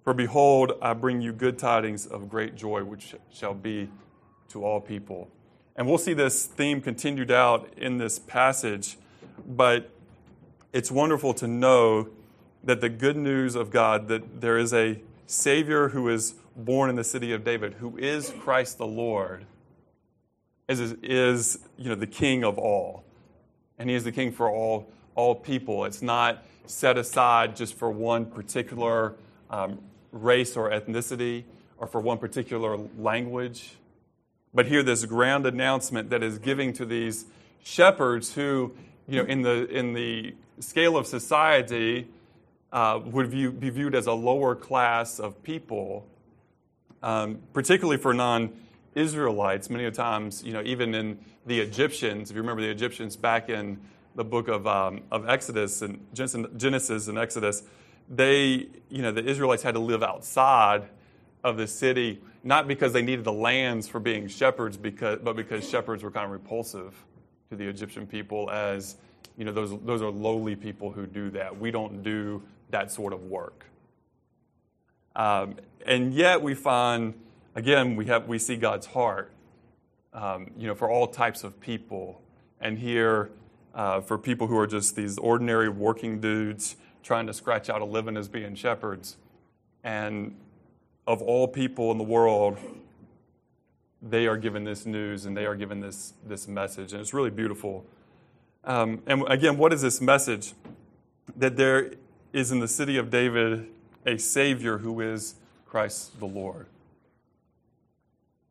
For 0.04 0.16
behold, 0.16 0.80
I 0.82 0.94
bring 0.94 1.22
you 1.22 1.32
good 1.32 1.60
tidings 1.60 2.08
of 2.08 2.28
great 2.28 2.56
joy, 2.56 2.84
which 2.86 3.14
shall 3.32 3.54
be 3.54 3.88
to 4.50 4.66
all 4.66 4.82
people. 4.82 5.30
And 5.76 5.88
we'll 5.88 6.00
see 6.00 6.16
this 6.16 6.48
theme 6.48 6.82
continued 6.82 7.30
out 7.30 7.72
in 7.78 8.00
this 8.00 8.18
passage, 8.18 8.98
but 9.46 9.92
it's 10.74 10.92
wonderful 10.92 11.34
to 11.36 11.48
know 11.48 12.10
that 12.64 12.82
the 12.82 12.90
good 12.90 13.18
news 13.18 13.56
of 13.56 13.72
God, 13.72 14.08
that 14.08 14.42
there 14.42 14.58
is 14.58 14.74
a 14.74 15.00
Savior 15.26 15.90
who 15.90 16.10
is 16.10 16.36
born 16.56 16.90
in 16.90 16.96
the 16.96 17.04
city 17.04 17.32
of 17.34 17.44
David, 17.44 17.76
who 17.76 17.98
is 17.98 18.34
Christ 18.40 18.78
the 18.78 18.88
Lord, 18.88 19.46
is, 20.68 20.80
is 21.04 21.60
you 21.78 21.90
know, 21.90 21.96
the 21.96 22.08
King 22.08 22.44
of 22.44 22.58
all. 22.58 23.04
And 23.78 23.90
He 23.90 23.96
is 23.96 24.04
the 24.04 24.12
King 24.12 24.32
for 24.32 24.50
all, 24.50 24.90
all 25.16 25.36
people. 25.36 25.86
It's 25.86 26.02
not 26.02 26.44
set 26.66 26.98
aside 26.98 27.56
just 27.56 27.76
for 27.76 27.90
one 27.90 28.26
particular 28.26 29.16
um, 29.50 29.80
race 30.12 30.58
or 30.58 30.72
ethnicity 30.72 31.44
or 31.78 31.88
for 31.88 32.02
one 32.02 32.18
particular 32.18 32.78
language 32.98 33.78
but 34.58 34.66
hear 34.66 34.82
this 34.82 35.06
grand 35.06 35.46
announcement 35.46 36.10
that 36.10 36.24
is 36.24 36.40
giving 36.40 36.74
to 36.74 36.84
these 36.84 37.26
shepherds 37.64 38.34
who, 38.34 38.74
you 39.08 39.22
know, 39.22 39.30
in 39.30 39.44
the, 39.44 39.68
in 39.70 39.94
the 39.94 40.34
scale 40.60 40.98
of 40.98 41.08
society, 41.08 42.08
uh, 42.72 43.00
would 43.06 43.28
view, 43.28 43.52
be 43.52 43.70
viewed 43.70 43.96
as 43.96 44.08
a 44.08 44.14
lower 44.14 44.56
class 44.56 45.20
of 45.20 45.42
people, 45.44 46.06
um, 47.02 47.40
particularly 47.54 47.98
for 47.98 48.14
non 48.14 48.52
Israelites. 48.96 49.70
Many 49.70 49.90
times, 49.92 50.44
you 50.44 50.54
know, 50.54 50.62
even 50.66 50.94
in 50.94 51.20
the 51.46 51.60
Egyptians, 51.60 52.30
if 52.30 52.36
you 52.36 52.42
remember 52.42 52.62
the 52.62 52.70
Egyptians 52.70 53.16
back 53.16 53.50
in 53.50 53.80
the 54.16 54.24
book 54.24 54.48
of, 54.48 54.66
um, 54.68 55.02
of 55.12 55.30
Exodus 55.30 55.82
and 55.82 56.06
Genesis 56.14 57.08
and 57.08 57.18
Exodus, 57.18 57.64
they, 58.10 58.68
you 58.90 59.02
know, 59.02 59.12
the 59.12 59.24
Israelites 59.24 59.64
had 59.64 59.76
to 59.76 59.80
live 59.80 60.02
outside 60.02 60.88
of 61.44 61.58
the 61.58 61.68
city, 61.68 62.20
not 62.44 62.68
because 62.68 62.94
they 62.94 63.02
needed 63.02 63.24
the 63.24 63.34
lands 63.34 63.88
for 63.88 64.00
being 64.00 64.28
shepherds, 64.28 64.76
because, 64.76 65.20
but 65.24 65.36
because 65.36 65.70
shepherds 65.70 66.04
were 66.04 66.12
kind 66.12 66.26
of 66.26 66.32
repulsive 66.32 67.06
to 67.50 67.56
the 67.56 67.68
Egyptian 67.68 68.08
people 68.08 68.50
as, 68.50 68.96
you 69.38 69.46
know, 69.46 69.52
those, 69.52 69.78
those 69.86 70.02
are 70.02 70.10
lowly 70.10 70.56
people 70.56 70.92
who 70.92 71.06
do 71.06 71.30
that. 71.32 71.58
We 71.58 71.70
don't 71.72 72.04
do 72.04 72.42
that 72.72 72.92
sort 72.92 73.14
of 73.14 73.24
work. 73.24 73.66
Um, 75.16 75.56
and 75.86 76.14
yet 76.14 76.42
we 76.42 76.56
find, 76.56 77.14
again, 77.56 77.96
we, 77.96 78.06
have, 78.08 78.28
we 78.28 78.40
see 78.40 78.56
God's 78.56 78.88
heart, 78.88 79.32
um, 80.14 80.52
you 80.58 80.68
know, 80.68 80.76
for 80.76 80.90
all 80.90 81.08
types 81.08 81.44
of 81.44 81.60
people. 81.60 82.22
And 82.60 82.80
here, 82.80 83.30
uh, 83.76 84.02
for 84.02 84.18
people 84.18 84.48
who 84.48 84.58
are 84.58 84.68
just 84.68 84.96
these 84.96 85.18
ordinary 85.20 85.70
working 85.70 86.20
dudes 86.20 86.76
trying 87.04 87.28
to 87.28 87.34
scratch 87.34 87.70
out 87.70 87.82
a 87.82 87.86
living 87.86 88.18
as 88.18 88.28
being 88.28 88.56
shepherds. 88.56 89.18
And 89.84 90.36
of 91.06 91.22
all 91.22 91.48
people 91.48 91.92
in 91.92 91.98
the 91.98 92.04
world, 92.04 92.58
they 94.02 94.28
are 94.28 94.38
given 94.38 94.64
this 94.64 94.86
news 94.86 95.26
and 95.26 95.38
they 95.38 95.46
are 95.46 95.56
given 95.56 95.80
this, 95.80 96.14
this 96.26 96.48
message. 96.48 96.92
And 96.92 97.02
it's 97.02 97.14
really 97.14 97.30
beautiful. 97.30 97.86
Um, 98.64 99.02
and 99.08 99.24
again, 99.28 99.58
what 99.58 99.74
is 99.74 99.82
this 99.82 100.02
message? 100.02 100.54
That 101.36 101.58
there 101.58 101.94
is 102.34 102.52
in 102.52 102.60
the 102.60 102.68
city 102.68 102.98
of 102.98 103.10
David 103.10 103.68
a 104.06 104.18
Savior 104.18 104.80
who 104.80 105.02
is 105.02 105.36
Christ 105.66 106.20
the 106.20 106.26
Lord. 106.26 106.68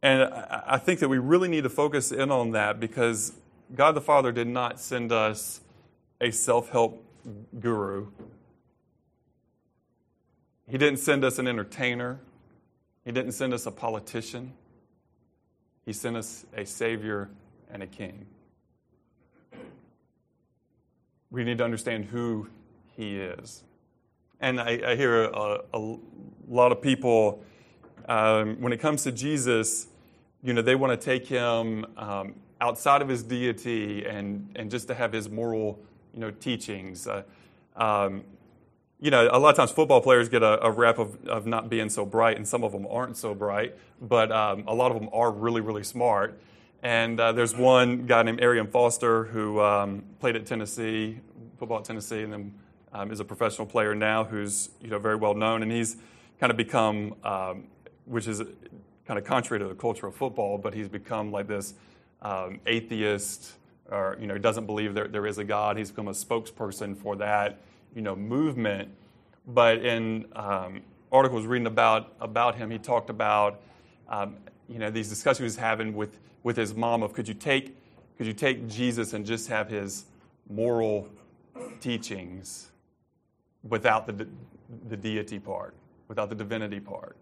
And 0.03 0.23
I 0.33 0.79
think 0.79 1.01
that 1.01 1.09
we 1.09 1.19
really 1.19 1.49
need 1.49 1.65
to 1.65 1.71
focus 1.71 2.13
in 2.13 2.31
on 2.31 2.53
that 2.53 2.79
because 2.79 3.33
God 3.75 3.93
the 3.93 4.01
Father 4.01 4.31
did 4.31 4.47
not 4.47 4.79
send 4.79 5.11
us 5.11 5.61
a 6.21 6.31
self 6.31 6.71
help 6.71 7.03
guru 7.59 8.09
he 10.69 10.79
didn't 10.79 10.99
send 10.99 11.25
us 11.25 11.39
an 11.39 11.47
entertainer. 11.47 12.19
He 13.05 13.13
didn't 13.13 13.33
send 13.33 13.55
us 13.55 13.67
a 13.67 13.71
politician. 13.71 14.53
He 15.85 15.93
sent 15.93 16.17
us 16.17 16.45
a 16.57 16.67
Savior 16.67 17.31
and 17.71 17.83
a 17.83 17.87
King. 17.87 18.27
We 21.30 21.45
need 21.45 21.59
to 21.59 21.64
understand 21.64 22.06
who 22.06 22.49
He 22.97 23.18
is. 23.18 23.64
And 24.40 24.61
I, 24.61 24.80
I 24.87 24.97
hear 24.97 25.25
a, 25.25 25.61
a, 25.73 25.97
lot 26.49 26.71
of 26.71 26.80
people, 26.80 27.42
um, 28.09 28.61
when 28.61 28.73
it 28.73 28.78
comes 28.78 29.02
to 29.04 29.12
Jesus, 29.12 29.88
you 30.42 30.52
know, 30.52 30.62
they 30.62 30.75
want 30.75 30.99
to 30.99 31.04
take 31.04 31.26
Him 31.26 31.87
um, 31.97 32.35
outside 32.61 33.02
of 33.02 33.09
His 33.09 33.23
deity 33.23 34.04
and, 34.04 34.49
and 34.54 34.71
just 34.71 34.87
to 34.88 34.95
have 34.95 35.12
His 35.12 35.28
moral, 35.28 35.78
you 36.14 36.21
know, 36.21 36.30
teachings. 36.30 37.06
Uh, 37.06 37.23
um, 37.75 38.25
you 39.00 39.11
know, 39.11 39.28
a 39.30 39.38
lot 39.38 39.50
of 39.50 39.56
times 39.56 39.71
football 39.71 40.00
players 40.00 40.28
get 40.28 40.42
a, 40.42 40.64
a 40.64 40.71
rep 40.71 40.99
of, 40.99 41.26
of 41.26 41.47
not 41.47 41.68
being 41.68 41.90
so 41.90 42.06
bright, 42.06 42.37
and 42.37 42.47
some 42.47 42.64
of 42.64 42.73
them 42.73 42.87
aren't 42.88 43.16
so 43.16 43.35
bright, 43.35 43.75
but 44.00 44.33
um, 44.33 44.64
a 44.66 44.75
lot 44.75 44.90
of 44.90 44.99
them 44.99 45.11
are 45.12 45.30
really, 45.30 45.61
really 45.61 45.85
smart. 45.85 46.40
And 46.87 47.19
uh, 47.19 47.33
there's 47.33 47.57
one 47.57 48.07
guy 48.07 48.23
named 48.23 48.40
Arian 48.40 48.69
Foster 48.69 49.25
who 49.25 49.61
um, 49.61 50.05
played 50.21 50.37
at 50.37 50.47
Tennessee, 50.47 51.19
football 51.59 51.81
at 51.81 51.85
Tennessee, 51.85 52.23
and 52.23 52.33
then 52.33 52.55
um, 52.93 53.11
is 53.11 53.19
a 53.19 53.25
professional 53.25 53.66
player 53.66 53.93
now 53.93 54.23
who's 54.23 54.71
you 54.81 54.90
know 54.90 55.00
very 55.00 55.16
well 55.16 55.35
known, 55.35 55.64
and 55.64 55.73
he's 55.73 55.97
kind 56.38 56.52
of 56.52 56.57
become, 56.57 57.16
um, 57.25 57.64
which 58.05 58.28
is 58.28 58.40
kind 59.05 59.19
of 59.19 59.25
contrary 59.25 59.59
to 59.59 59.66
the 59.66 59.75
culture 59.75 60.07
of 60.07 60.14
football, 60.14 60.59
but 60.59 60.75
he's 60.75 60.87
become 60.88 61.33
like 61.33 61.49
this 61.49 61.75
um, 62.23 62.61
atheist, 62.66 63.55
or 63.90 64.16
you 64.21 64.28
know, 64.28 64.38
doesn't 64.38 64.66
believe 64.66 64.95
there, 64.95 65.09
there 65.09 65.26
is 65.26 65.38
a 65.38 65.45
God. 65.45 65.76
He's 65.76 65.90
become 65.90 66.07
a 66.07 66.12
spokesperson 66.12 66.97
for 66.97 67.16
that 67.16 67.59
you 67.97 68.02
know, 68.02 68.14
movement. 68.14 68.90
But 69.49 69.78
in 69.85 70.26
um, 70.37 70.83
articles 71.11 71.47
reading 71.47 71.66
about, 71.66 72.12
about 72.21 72.55
him, 72.55 72.71
he 72.71 72.78
talked 72.78 73.11
about, 73.11 73.61
um, 74.09 74.37
you 74.69 74.78
know, 74.78 74.88
these 74.88 75.09
discussions 75.09 75.38
he 75.38 75.45
was 75.45 75.57
having 75.57 75.97
with, 75.97 76.21
with 76.43 76.57
his 76.57 76.75
mom 76.75 77.02
of 77.02 77.12
could 77.12 77.28
you 77.28 77.35
take, 77.35 77.76
could 78.16 78.26
you 78.26 78.33
take 78.33 78.69
Jesus 78.69 79.12
and 79.12 79.25
just 79.25 79.49
have 79.49 79.69
his 79.69 80.07
moral 80.49 81.09
teachings 81.81 82.71
without 83.69 84.07
the, 84.07 84.26
the 84.88 84.97
deity 84.97 85.38
part, 85.38 85.75
without 86.09 86.28
the 86.28 86.35
divinity 86.35 86.81
part? 86.81 87.16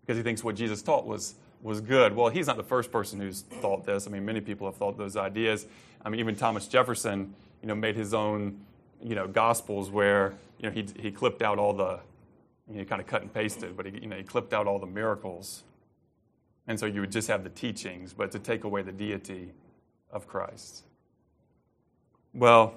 Because 0.00 0.16
he 0.16 0.22
thinks 0.22 0.42
what 0.42 0.56
Jesus 0.56 0.82
taught 0.82 1.06
was, 1.06 1.34
was 1.62 1.80
good. 1.80 2.14
Well, 2.14 2.28
he's 2.28 2.46
not 2.46 2.56
the 2.56 2.62
first 2.62 2.90
person 2.90 3.20
who's 3.20 3.42
thought 3.42 3.84
this. 3.84 4.06
I 4.06 4.10
mean, 4.10 4.24
many 4.24 4.40
people 4.40 4.66
have 4.66 4.76
thought 4.76 4.96
those 4.96 5.16
ideas. 5.16 5.66
I 6.04 6.08
mean, 6.08 6.20
even 6.20 6.34
Thomas 6.34 6.66
Jefferson, 6.66 7.34
you 7.62 7.68
know, 7.68 7.74
made 7.74 7.96
his 7.96 8.14
own 8.14 8.60
you 9.02 9.14
know, 9.14 9.26
Gospels 9.26 9.90
where 9.90 10.34
you 10.58 10.68
know 10.68 10.74
he 10.74 10.86
he 10.98 11.10
clipped 11.10 11.42
out 11.42 11.58
all 11.58 11.72
the, 11.72 12.00
you 12.70 12.78
know, 12.78 12.84
kind 12.84 13.00
of 13.00 13.06
cut 13.06 13.22
and 13.22 13.32
pasted, 13.32 13.76
but 13.76 13.86
he 13.86 13.92
you 13.92 14.06
know 14.06 14.16
he 14.16 14.22
clipped 14.22 14.52
out 14.52 14.66
all 14.66 14.78
the 14.78 14.86
miracles, 14.86 15.62
and 16.68 16.78
so 16.78 16.86
you 16.86 17.00
would 17.00 17.10
just 17.10 17.26
have 17.26 17.42
the 17.42 17.50
teachings, 17.50 18.12
but 18.12 18.30
to 18.30 18.38
take 18.38 18.62
away 18.62 18.82
the 18.82 18.92
deity 18.92 19.50
of 20.12 20.28
Christ. 20.28 20.84
Well, 22.32 22.74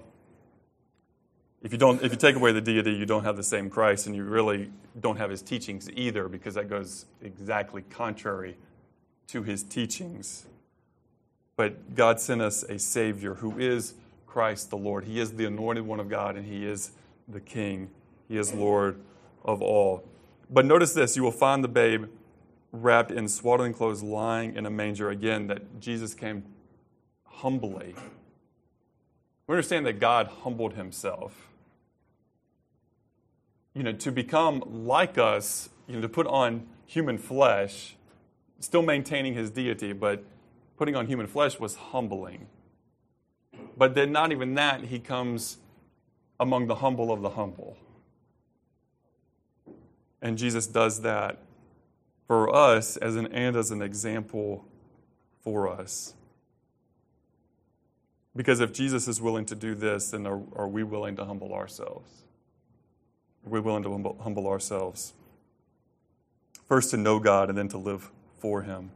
if 1.62 1.72
you 1.72 1.78
don't 1.78 2.02
if 2.02 2.12
you 2.12 2.18
take 2.18 2.36
away 2.36 2.54
the 2.54 2.62
deity, 2.62 2.94
you 2.94 3.06
don't 3.06 3.24
have 3.24 3.38
the 3.38 3.44
same 3.44 3.70
Christ, 3.70 4.08
and 4.08 4.16
you 4.16 4.24
really 4.24 4.72
don't 5.00 5.18
have 5.18 5.30
his 5.30 5.44
teachings 5.44 5.90
either, 5.96 6.28
because 6.28 6.56
that 6.56 6.70
goes 6.70 7.06
exactly 7.22 7.84
contrary 7.84 8.58
to 9.28 9.44
his 9.44 9.62
teachings. 9.62 10.48
But 11.56 11.94
God 11.96 12.20
sent 12.20 12.42
us 12.42 12.64
a 12.64 12.80
Savior 12.80 13.36
who 13.36 13.60
is 13.60 13.94
Christ 14.26 14.70
the 14.70 14.78
Lord. 14.78 15.04
He 15.04 15.20
is 15.20 15.34
the 15.34 15.46
anointed 15.46 15.86
one 15.86 16.00
of 16.00 16.10
God, 16.10 16.38
and 16.38 16.46
He 16.46 16.66
is 16.66 16.92
the 17.28 17.42
King. 17.42 17.90
He 18.28 18.38
is 18.38 18.54
Lord 18.54 19.00
of 19.44 19.62
all. 19.62 20.04
But 20.50 20.66
notice 20.66 20.94
this 20.94 21.16
you 21.16 21.24
will 21.24 21.32
find 21.32 21.64
the 21.64 21.68
babe 21.68 22.06
wrapped 22.72 23.12
in 23.12 23.28
swaddling 23.28 23.74
clothes, 23.74 24.02
lying 24.02 24.56
in 24.56 24.66
a 24.66 24.70
manger. 24.70 25.10
Again, 25.10 25.48
that 25.48 25.80
Jesus 25.80 26.14
came 26.14 26.44
humbly. 27.26 27.96
We 29.48 29.56
understand 29.56 29.86
that 29.86 30.00
God 30.00 30.28
humbled 30.44 30.74
Himself. 30.74 31.50
You 33.74 33.84
know, 33.84 33.94
to 33.94 34.12
become 34.12 34.64
like 34.86 35.18
us, 35.18 35.70
you 35.88 35.96
know, 35.96 36.02
to 36.02 36.10
put 36.10 36.28
on 36.28 36.68
human 36.86 37.18
flesh, 37.18 37.96
still 38.60 38.82
maintaining 38.82 39.34
His 39.34 39.50
deity, 39.50 39.94
but 39.94 40.24
putting 40.78 40.96
on 40.96 41.08
human 41.08 41.28
flesh 41.28 41.60
was 41.60 41.76
humbling. 41.76 42.48
But 43.78 43.96
then, 43.96 44.12
not 44.12 44.32
even 44.32 44.56
that, 44.56 44.86
he 44.86 45.00
comes 45.00 45.58
among 46.40 46.68
the 46.68 46.76
humble 46.76 47.12
of 47.12 47.22
the 47.22 47.30
humble. 47.32 47.78
And 50.22 50.38
Jesus 50.38 50.68
does 50.68 51.02
that 51.02 51.40
for 52.32 52.56
us 52.56 52.96
as 52.96 53.18
an, 53.18 53.28
and 53.34 53.58
as 53.58 53.72
an 53.72 53.82
example 53.82 54.64
for 55.44 55.68
us. 55.68 56.14
Because 58.38 58.62
if 58.62 58.72
Jesus 58.72 59.10
is 59.10 59.20
willing 59.20 59.44
to 59.48 59.54
do 59.54 59.76
this, 59.76 60.12
then 60.12 60.26
are, 60.26 60.40
are 60.56 60.70
we 60.70 60.82
willing 60.82 61.18
to 61.18 61.26
humble 61.26 61.54
ourselves? 61.54 62.10
Are 63.46 63.50
we 63.50 63.60
willing 63.60 63.84
to 63.84 63.92
humble, 63.92 64.18
humble 64.22 64.48
ourselves? 64.48 65.12
First 66.70 66.92
to 66.92 66.96
know 66.96 67.20
God 67.20 67.50
and 67.50 67.58
then 67.58 67.68
to 67.68 67.78
live 67.78 68.10
for 68.38 68.62
Him. 68.62 68.92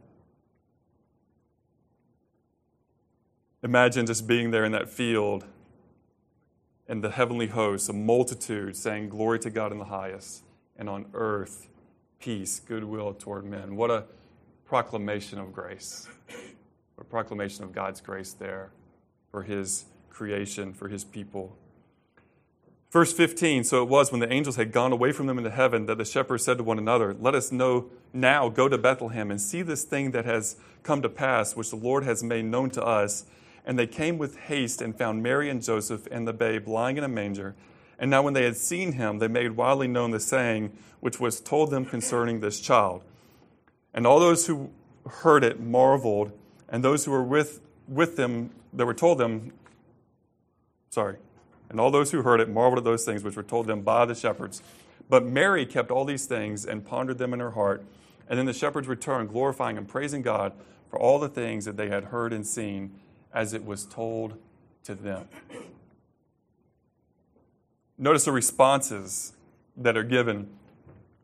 Imagine 3.62 4.06
just 4.06 4.26
being 4.26 4.50
there 4.50 4.64
in 4.64 4.72
that 4.72 4.88
field 4.88 5.44
and 6.88 7.04
the 7.04 7.10
heavenly 7.10 7.48
hosts, 7.48 7.90
a 7.90 7.92
multitude 7.92 8.78
saying, 8.78 9.10
Glory 9.10 9.38
to 9.40 9.50
God 9.50 9.72
in 9.72 9.78
the 9.78 9.84
highest, 9.84 10.42
and 10.78 10.88
on 10.88 11.04
earth, 11.12 11.68
peace, 12.20 12.60
goodwill 12.60 13.14
toward 13.14 13.44
men. 13.44 13.76
What 13.76 13.90
a 13.90 14.04
proclamation 14.66 15.38
of 15.38 15.52
grace. 15.52 16.08
A 16.98 17.04
proclamation 17.04 17.62
of 17.64 17.72
God's 17.72 18.00
grace 18.00 18.32
there 18.32 18.70
for 19.30 19.42
his 19.42 19.84
creation, 20.08 20.72
for 20.72 20.88
his 20.88 21.04
people. 21.04 21.56
Verse 22.90 23.12
15 23.12 23.64
So 23.64 23.82
it 23.82 23.88
was 23.88 24.10
when 24.10 24.20
the 24.20 24.32
angels 24.32 24.56
had 24.56 24.72
gone 24.72 24.92
away 24.92 25.12
from 25.12 25.26
them 25.26 25.38
into 25.38 25.50
heaven 25.50 25.86
that 25.86 25.98
the 25.98 26.04
shepherds 26.04 26.44
said 26.44 26.58
to 26.58 26.64
one 26.64 26.78
another, 26.78 27.14
Let 27.14 27.34
us 27.34 27.52
know 27.52 27.90
now, 28.12 28.48
go 28.48 28.68
to 28.68 28.78
Bethlehem 28.78 29.30
and 29.30 29.40
see 29.40 29.60
this 29.62 29.84
thing 29.84 30.12
that 30.12 30.24
has 30.24 30.56
come 30.82 31.02
to 31.02 31.08
pass, 31.08 31.54
which 31.54 31.70
the 31.70 31.76
Lord 31.76 32.04
has 32.04 32.22
made 32.22 32.46
known 32.46 32.70
to 32.70 32.82
us. 32.82 33.26
And 33.66 33.78
they 33.78 33.86
came 33.86 34.16
with 34.16 34.38
haste 34.38 34.80
and 34.80 34.96
found 34.96 35.22
Mary 35.22 35.50
and 35.50 35.62
Joseph 35.62 36.06
and 36.10 36.26
the 36.26 36.32
babe 36.32 36.66
lying 36.68 36.96
in 36.96 37.04
a 37.04 37.08
manger. 37.08 37.54
And 37.98 38.10
now, 38.10 38.22
when 38.22 38.34
they 38.34 38.44
had 38.44 38.56
seen 38.56 38.92
him, 38.92 39.18
they 39.18 39.28
made 39.28 39.52
widely 39.52 39.88
known 39.88 40.10
the 40.10 40.20
saying 40.20 40.76
which 41.00 41.18
was 41.18 41.40
told 41.40 41.70
them 41.70 41.84
concerning 41.84 42.40
this 42.40 42.60
child. 42.60 43.02
And 43.94 44.06
all 44.06 44.20
those 44.20 44.46
who 44.46 44.70
heard 45.06 45.44
it 45.44 45.60
marveled, 45.60 46.32
and 46.68 46.84
those 46.84 47.04
who 47.04 47.12
were 47.12 47.22
with, 47.22 47.60
with 47.88 48.16
them 48.16 48.50
that 48.72 48.84
were 48.84 48.94
told 48.94 49.18
them, 49.18 49.52
sorry, 50.90 51.16
And 51.70 51.80
all 51.80 51.90
those 51.90 52.10
who 52.10 52.22
heard 52.22 52.40
it 52.40 52.48
marveled 52.48 52.78
at 52.78 52.84
those 52.84 53.04
things 53.04 53.24
which 53.24 53.36
were 53.36 53.42
told 53.42 53.66
them 53.66 53.82
by 53.82 54.04
the 54.04 54.14
shepherds. 54.14 54.62
But 55.08 55.24
Mary 55.24 55.64
kept 55.64 55.90
all 55.90 56.04
these 56.04 56.26
things 56.26 56.64
and 56.64 56.84
pondered 56.84 57.18
them 57.18 57.32
in 57.32 57.40
her 57.40 57.52
heart. 57.52 57.84
And 58.28 58.38
then 58.38 58.46
the 58.46 58.52
shepherds 58.52 58.88
returned, 58.88 59.30
glorifying 59.30 59.78
and 59.78 59.88
praising 59.88 60.22
God 60.22 60.52
for 60.90 60.98
all 60.98 61.18
the 61.18 61.28
things 61.28 61.64
that 61.64 61.76
they 61.76 61.88
had 61.88 62.04
heard 62.04 62.32
and 62.32 62.46
seen 62.46 62.92
as 63.32 63.52
it 63.52 63.64
was 63.64 63.84
told 63.84 64.36
to 64.84 64.94
them. 64.94 65.28
Notice 67.98 68.24
the 68.24 68.32
responses 68.32 69.32
that 69.76 69.96
are 69.96 70.04
given. 70.04 70.48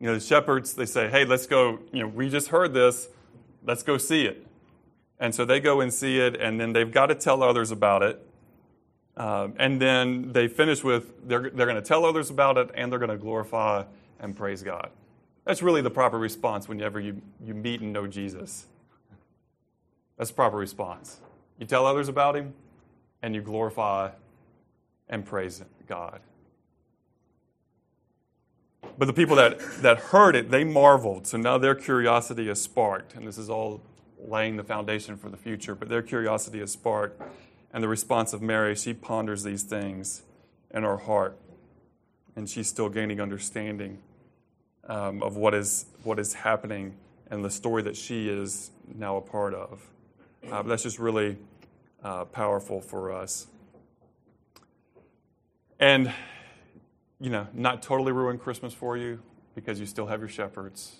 You 0.00 0.08
know, 0.08 0.14
the 0.14 0.20
shepherds, 0.20 0.74
they 0.74 0.86
say, 0.86 1.08
hey, 1.08 1.24
let's 1.24 1.46
go, 1.46 1.78
you 1.92 2.00
know, 2.00 2.08
we 2.08 2.28
just 2.28 2.48
heard 2.48 2.74
this, 2.74 3.08
let's 3.64 3.82
go 3.82 3.98
see 3.98 4.24
it. 4.24 4.46
And 5.20 5.34
so 5.34 5.44
they 5.44 5.60
go 5.60 5.80
and 5.80 5.92
see 5.92 6.18
it, 6.18 6.40
and 6.40 6.60
then 6.60 6.72
they've 6.72 6.90
got 6.90 7.06
to 7.06 7.14
tell 7.14 7.42
others 7.42 7.70
about 7.70 8.02
it. 8.02 8.26
Um, 9.16 9.54
and 9.58 9.80
then 9.80 10.32
they 10.32 10.48
finish 10.48 10.82
with 10.82 11.28
they're, 11.28 11.50
they're 11.50 11.66
going 11.66 11.76
to 11.76 11.82
tell 11.82 12.04
others 12.04 12.30
about 12.30 12.56
it 12.56 12.70
and 12.74 12.90
they're 12.90 12.98
going 12.98 13.10
to 13.10 13.18
glorify 13.18 13.84
and 14.20 14.34
praise 14.34 14.62
God. 14.62 14.90
That's 15.44 15.62
really 15.62 15.82
the 15.82 15.90
proper 15.90 16.18
response 16.18 16.68
whenever 16.68 16.98
you, 16.98 17.20
you 17.44 17.52
meet 17.52 17.80
and 17.80 17.92
know 17.92 18.06
Jesus. 18.06 18.66
That's 20.16 20.30
the 20.30 20.34
proper 20.34 20.56
response. 20.56 21.20
You 21.58 21.66
tell 21.66 21.84
others 21.84 22.08
about 22.08 22.36
him 22.36 22.54
and 23.22 23.34
you 23.34 23.42
glorify 23.42 24.10
and 25.08 25.24
praise 25.24 25.62
God. 25.86 26.20
But 28.98 29.06
the 29.06 29.12
people 29.12 29.36
that, 29.36 29.58
that 29.82 29.98
heard 29.98 30.36
it, 30.36 30.50
they 30.50 30.64
marveled. 30.64 31.26
So 31.26 31.38
now 31.38 31.58
their 31.58 31.74
curiosity 31.74 32.48
is 32.48 32.60
sparked. 32.60 33.14
And 33.14 33.26
this 33.26 33.38
is 33.38 33.48
all 33.48 33.80
laying 34.18 34.56
the 34.56 34.64
foundation 34.64 35.16
for 35.16 35.28
the 35.28 35.36
future. 35.36 35.74
But 35.74 35.88
their 35.88 36.02
curiosity 36.02 36.60
is 36.60 36.72
sparked 36.72 37.20
and 37.72 37.82
the 37.82 37.88
response 37.88 38.32
of 38.32 38.42
Mary, 38.42 38.74
she 38.74 38.92
ponders 38.92 39.42
these 39.42 39.62
things 39.62 40.22
in 40.72 40.82
her 40.82 40.98
heart, 40.98 41.38
and 42.36 42.48
she's 42.48 42.68
still 42.68 42.88
gaining 42.88 43.20
understanding 43.20 43.98
um, 44.88 45.22
of 45.22 45.36
what 45.36 45.54
is, 45.54 45.86
what 46.02 46.18
is 46.18 46.34
happening 46.34 46.94
and 47.30 47.44
the 47.44 47.50
story 47.50 47.82
that 47.82 47.96
she 47.96 48.28
is 48.28 48.70
now 48.94 49.16
a 49.16 49.20
part 49.22 49.54
of. 49.54 49.80
Uh, 50.50 50.62
that's 50.62 50.82
just 50.82 50.98
really 50.98 51.38
uh, 52.04 52.24
powerful 52.26 52.80
for 52.80 53.10
us. 53.10 53.46
And, 55.80 56.12
you 57.22 57.30
know, 57.30 57.46
not 57.54 57.82
totally 57.82 58.10
ruin 58.10 58.36
Christmas 58.36 58.74
for 58.74 58.96
you 58.96 59.20
because 59.54 59.78
you 59.78 59.86
still 59.86 60.06
have 60.06 60.18
your 60.18 60.28
shepherds 60.28 60.96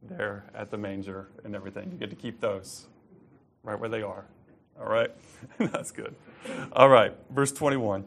there 0.00 0.46
at 0.54 0.70
the 0.70 0.78
manger 0.78 1.28
and 1.44 1.54
everything. 1.54 1.90
You 1.92 1.98
get 1.98 2.08
to 2.08 2.16
keep 2.16 2.40
those 2.40 2.86
right 3.62 3.78
where 3.78 3.90
they 3.90 4.00
are. 4.00 4.24
All 4.80 4.88
right? 4.88 5.10
That's 5.58 5.90
good. 5.90 6.14
All 6.72 6.88
right, 6.88 7.14
verse 7.30 7.52
21. 7.52 8.06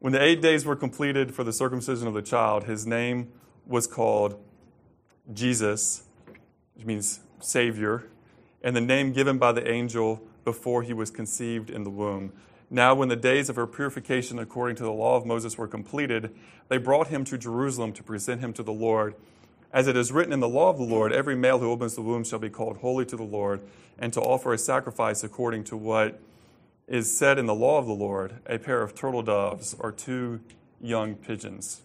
When 0.00 0.12
the 0.12 0.20
eight 0.20 0.42
days 0.42 0.64
were 0.64 0.74
completed 0.74 1.32
for 1.32 1.44
the 1.44 1.52
circumcision 1.52 2.08
of 2.08 2.14
the 2.14 2.22
child, 2.22 2.64
his 2.64 2.84
name 2.84 3.30
was 3.64 3.86
called 3.86 4.36
Jesus, 5.32 6.02
which 6.74 6.84
means 6.84 7.20
Savior, 7.38 8.06
and 8.60 8.74
the 8.74 8.80
name 8.80 9.12
given 9.12 9.38
by 9.38 9.52
the 9.52 9.70
angel 9.70 10.20
before 10.44 10.82
he 10.82 10.92
was 10.92 11.12
conceived 11.12 11.70
in 11.70 11.84
the 11.84 11.90
womb. 11.90 12.32
Now, 12.70 12.94
when 12.94 13.08
the 13.08 13.16
days 13.16 13.48
of 13.48 13.56
her 13.56 13.66
purification 13.66 14.38
according 14.38 14.76
to 14.76 14.82
the 14.82 14.92
law 14.92 15.16
of 15.16 15.24
Moses 15.24 15.56
were 15.56 15.68
completed, 15.68 16.34
they 16.68 16.76
brought 16.76 17.08
him 17.08 17.24
to 17.24 17.38
Jerusalem 17.38 17.92
to 17.94 18.02
present 18.02 18.40
him 18.40 18.52
to 18.54 18.62
the 18.62 18.72
Lord. 18.72 19.14
As 19.72 19.86
it 19.86 19.96
is 19.96 20.12
written 20.12 20.32
in 20.32 20.40
the 20.40 20.48
law 20.48 20.68
of 20.68 20.76
the 20.76 20.84
Lord, 20.84 21.12
every 21.12 21.34
male 21.34 21.58
who 21.58 21.70
opens 21.70 21.94
the 21.94 22.02
womb 22.02 22.24
shall 22.24 22.38
be 22.38 22.50
called 22.50 22.78
holy 22.78 23.06
to 23.06 23.16
the 23.16 23.22
Lord, 23.22 23.60
and 23.98 24.12
to 24.12 24.20
offer 24.20 24.52
a 24.52 24.58
sacrifice 24.58 25.24
according 25.24 25.64
to 25.64 25.76
what 25.76 26.20
is 26.86 27.16
said 27.16 27.38
in 27.38 27.46
the 27.46 27.54
law 27.54 27.78
of 27.78 27.86
the 27.86 27.94
Lord, 27.94 28.36
a 28.46 28.58
pair 28.58 28.82
of 28.82 28.94
turtle 28.94 29.22
doves 29.22 29.74
or 29.78 29.92
two 29.92 30.40
young 30.80 31.14
pigeons. 31.14 31.82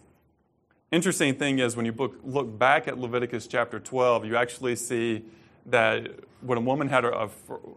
Interesting 0.90 1.34
thing 1.34 1.58
is, 1.58 1.76
when 1.76 1.86
you 1.86 2.18
look 2.22 2.58
back 2.58 2.86
at 2.86 2.98
Leviticus 2.98 3.46
chapter 3.46 3.80
12, 3.80 4.26
you 4.26 4.36
actually 4.36 4.76
see 4.76 5.24
that 5.66 6.08
when 6.40 6.58
a 6.58 6.60
woman 6.60 6.88
had 6.88 7.04
a, 7.04 7.30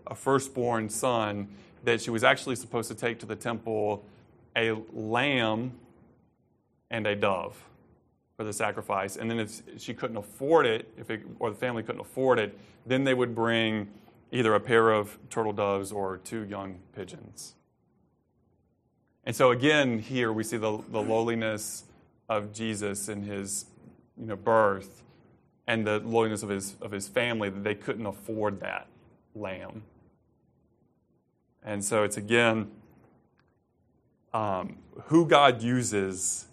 a 0.05 0.15
firstborn 0.15 0.89
son, 0.89 1.47
that 1.87 2.01
she 2.01 2.09
was 2.09 2.21
actually 2.21 2.57
supposed 2.57 2.89
to 2.89 2.95
take 2.95 3.17
to 3.17 3.25
the 3.25 3.35
temple 3.35 4.03
a 4.57 4.73
lamb 4.91 5.71
and 6.91 7.07
a 7.07 7.15
dove 7.15 7.63
for 8.35 8.43
the 8.43 8.51
sacrifice. 8.51 9.15
And 9.15 9.31
then 9.31 9.39
if 9.39 9.61
she 9.77 9.93
couldn't 9.93 10.17
afford 10.17 10.65
it, 10.65 10.91
if 10.97 11.09
it, 11.09 11.21
or 11.39 11.49
the 11.49 11.55
family 11.55 11.83
couldn't 11.83 12.01
afford 12.01 12.39
it, 12.39 12.59
then 12.85 13.05
they 13.05 13.13
would 13.13 13.33
bring 13.33 13.87
either 14.33 14.53
a 14.53 14.59
pair 14.59 14.91
of 14.91 15.17
turtle 15.29 15.53
doves 15.53 15.93
or 15.93 16.17
two 16.17 16.43
young 16.43 16.79
pigeons. 16.93 17.55
And 19.23 19.33
so 19.33 19.51
again, 19.51 19.99
here 19.99 20.33
we 20.33 20.43
see 20.43 20.57
the, 20.57 20.83
the 20.91 21.01
lowliness 21.01 21.85
of 22.27 22.51
Jesus 22.51 23.07
in 23.07 23.23
his 23.23 23.63
you 24.19 24.25
know, 24.25 24.35
birth 24.35 25.03
and 25.67 25.87
the 25.87 25.99
lowliness 25.99 26.43
of 26.43 26.49
his, 26.49 26.75
of 26.81 26.91
his 26.91 27.07
family 27.07 27.49
that 27.49 27.63
they 27.63 27.75
couldn't 27.75 28.05
afford 28.05 28.59
that 28.59 28.87
lamb. 29.33 29.83
And 31.67 31.83
so 31.83 32.03
it's 32.03 32.15
again 32.15 32.71
um, 34.33 34.77
who 35.07 35.25
God 35.25 35.61
uses 35.61 36.47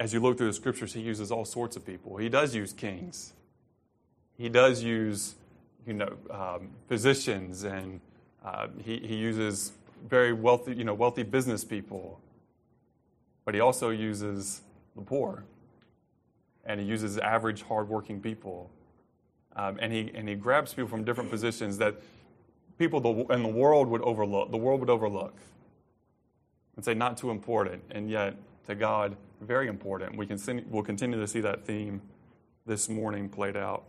as 0.00 0.12
you 0.12 0.20
look 0.20 0.38
through 0.38 0.48
the 0.48 0.54
scriptures, 0.54 0.92
he 0.94 1.00
uses 1.00 1.30
all 1.30 1.44
sorts 1.44 1.76
of 1.76 1.86
people. 1.86 2.16
He 2.16 2.28
does 2.28 2.54
use 2.54 2.72
kings. 2.72 3.34
He 4.36 4.48
does 4.48 4.82
use, 4.82 5.34
you 5.86 5.92
know, 5.92 6.16
um, 6.30 6.70
physicians, 6.88 7.64
and 7.64 8.00
uh, 8.44 8.68
he, 8.82 8.98
he 8.98 9.14
uses 9.14 9.72
very 10.08 10.32
wealthy, 10.32 10.74
you 10.74 10.84
know, 10.84 10.94
wealthy 10.94 11.22
business 11.22 11.62
people. 11.62 12.18
But 13.44 13.54
he 13.54 13.60
also 13.60 13.90
uses 13.90 14.62
the 14.96 15.02
poor, 15.02 15.44
and 16.64 16.80
he 16.80 16.86
uses 16.86 17.18
average, 17.18 17.62
hardworking 17.62 18.20
people, 18.20 18.70
um, 19.54 19.78
and 19.80 19.92
he 19.92 20.10
and 20.14 20.28
he 20.28 20.34
grabs 20.34 20.72
people 20.74 20.88
from 20.88 21.04
different 21.04 21.30
positions 21.30 21.78
that 21.78 21.94
people 22.78 23.30
in 23.30 23.42
the 23.42 23.48
world 23.48 23.88
would 23.88 24.02
overlook. 24.02 24.50
The 24.50 24.56
world 24.56 24.80
would 24.80 24.90
overlook 24.90 25.34
and 26.76 26.84
say 26.84 26.94
not 26.94 27.16
too 27.16 27.30
important, 27.30 27.82
and 27.90 28.10
yet 28.10 28.36
to 28.66 28.74
God 28.74 29.16
very 29.40 29.68
important. 29.68 30.16
We 30.16 30.26
can 30.26 30.38
we'll 30.68 30.82
continue 30.82 31.20
to 31.20 31.28
see 31.28 31.40
that 31.40 31.64
theme 31.64 32.00
this 32.66 32.88
morning 32.88 33.28
played 33.28 33.56
out. 33.56 33.84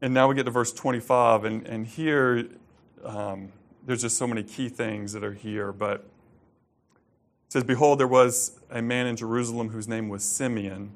And 0.00 0.12
now 0.12 0.28
we 0.28 0.34
get 0.34 0.44
to 0.44 0.50
verse 0.50 0.72
25, 0.72 1.44
and, 1.44 1.66
and 1.66 1.86
here 1.86 2.48
um, 3.04 3.52
there's 3.86 4.02
just 4.02 4.18
so 4.18 4.26
many 4.26 4.42
key 4.42 4.68
things 4.68 5.12
that 5.12 5.22
are 5.22 5.32
here. 5.32 5.72
But 5.72 6.00
it 6.00 7.52
says, 7.52 7.64
Behold, 7.64 8.00
there 8.00 8.08
was 8.08 8.58
a 8.70 8.82
man 8.82 9.06
in 9.06 9.16
Jerusalem 9.16 9.68
whose 9.68 9.86
name 9.86 10.08
was 10.08 10.24
Simeon, 10.24 10.90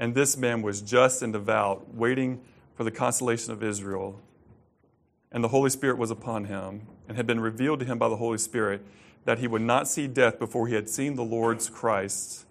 and 0.00 0.16
this 0.16 0.36
man 0.36 0.62
was 0.62 0.82
just 0.82 1.22
and 1.22 1.32
devout, 1.32 1.94
waiting 1.94 2.40
for 2.74 2.82
the 2.82 2.90
consolation 2.90 3.52
of 3.52 3.62
Israel 3.62 4.20
and 5.32 5.44
the 5.44 5.48
Holy 5.48 5.70
Spirit 5.70 5.96
was 5.96 6.10
upon 6.10 6.46
him, 6.46 6.86
and 7.08 7.16
had 7.16 7.26
been 7.26 7.40
revealed 7.40 7.80
to 7.80 7.86
him 7.86 7.98
by 7.98 8.08
the 8.08 8.16
Holy 8.16 8.38
Spirit 8.38 8.84
that 9.24 9.38
he 9.38 9.46
would 9.46 9.62
not 9.62 9.86
see 9.86 10.06
death 10.06 10.38
before 10.38 10.66
he 10.66 10.74
had 10.74 10.88
seen 10.88 11.14
the 11.14 11.24
Lord's 11.24 11.68
Christ. 11.68 12.46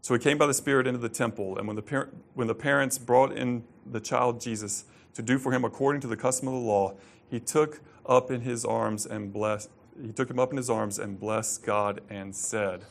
So 0.00 0.14
he 0.14 0.20
came 0.20 0.38
by 0.38 0.46
the 0.46 0.54
Spirit 0.54 0.86
into 0.86 0.98
the 0.98 1.08
temple, 1.08 1.58
and 1.58 1.66
when 1.66 1.76
the, 1.76 1.82
par- 1.82 2.08
when 2.34 2.46
the 2.46 2.54
parents 2.54 2.98
brought 2.98 3.36
in 3.36 3.64
the 3.84 4.00
child 4.00 4.40
Jesus 4.40 4.84
to 5.14 5.22
do 5.22 5.38
for 5.38 5.52
him 5.52 5.64
according 5.64 6.00
to 6.02 6.06
the 6.06 6.16
custom 6.16 6.48
of 6.48 6.54
the 6.54 6.60
law, 6.60 6.94
he 7.28 7.40
took 7.40 7.80
up 8.06 8.30
in 8.30 8.40
his 8.40 8.64
arms 8.64 9.04
and 9.06 9.32
blessed. 9.32 9.70
He 10.00 10.12
took 10.12 10.30
him 10.30 10.38
up 10.38 10.50
in 10.50 10.56
his 10.56 10.70
arms 10.70 10.98
and 10.98 11.18
blessed 11.20 11.62
God 11.62 12.00
and 12.08 12.34
said, 12.34 12.84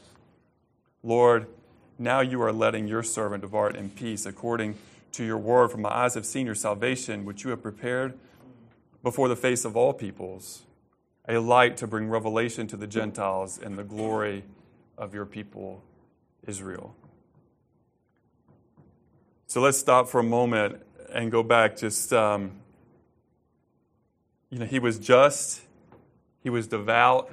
Lord, 1.01 1.47
now 1.99 2.21
you 2.21 2.41
are 2.41 2.53
letting 2.53 2.87
your 2.87 3.03
servant 3.03 3.41
depart 3.41 3.75
in 3.75 3.89
peace 3.89 4.25
according 4.25 4.75
to 5.11 5.23
your 5.23 5.37
word, 5.37 5.69
for 5.71 5.77
my 5.77 5.89
eyes 5.89 6.13
have 6.13 6.25
seen 6.25 6.45
your 6.45 6.55
salvation, 6.55 7.25
which 7.25 7.43
you 7.43 7.49
have 7.49 7.61
prepared 7.61 8.13
before 9.03 9.27
the 9.27 9.35
face 9.35 9.65
of 9.65 9.75
all 9.75 9.93
peoples, 9.93 10.63
a 11.27 11.37
light 11.37 11.77
to 11.77 11.87
bring 11.87 12.09
revelation 12.09 12.67
to 12.67 12.77
the 12.77 12.87
Gentiles 12.87 13.59
and 13.61 13.77
the 13.77 13.83
glory 13.83 14.43
of 14.97 15.13
your 15.13 15.25
people, 15.25 15.83
Israel. 16.47 16.95
So 19.47 19.61
let's 19.61 19.77
stop 19.77 20.07
for 20.07 20.19
a 20.19 20.23
moment 20.23 20.81
and 21.13 21.31
go 21.31 21.41
back. 21.41 21.75
Just, 21.75 22.13
um, 22.13 22.51
you 24.49 24.59
know, 24.59 24.65
he 24.65 24.79
was 24.79 24.99
just, 24.99 25.61
he 26.43 26.49
was 26.49 26.67
devout, 26.67 27.31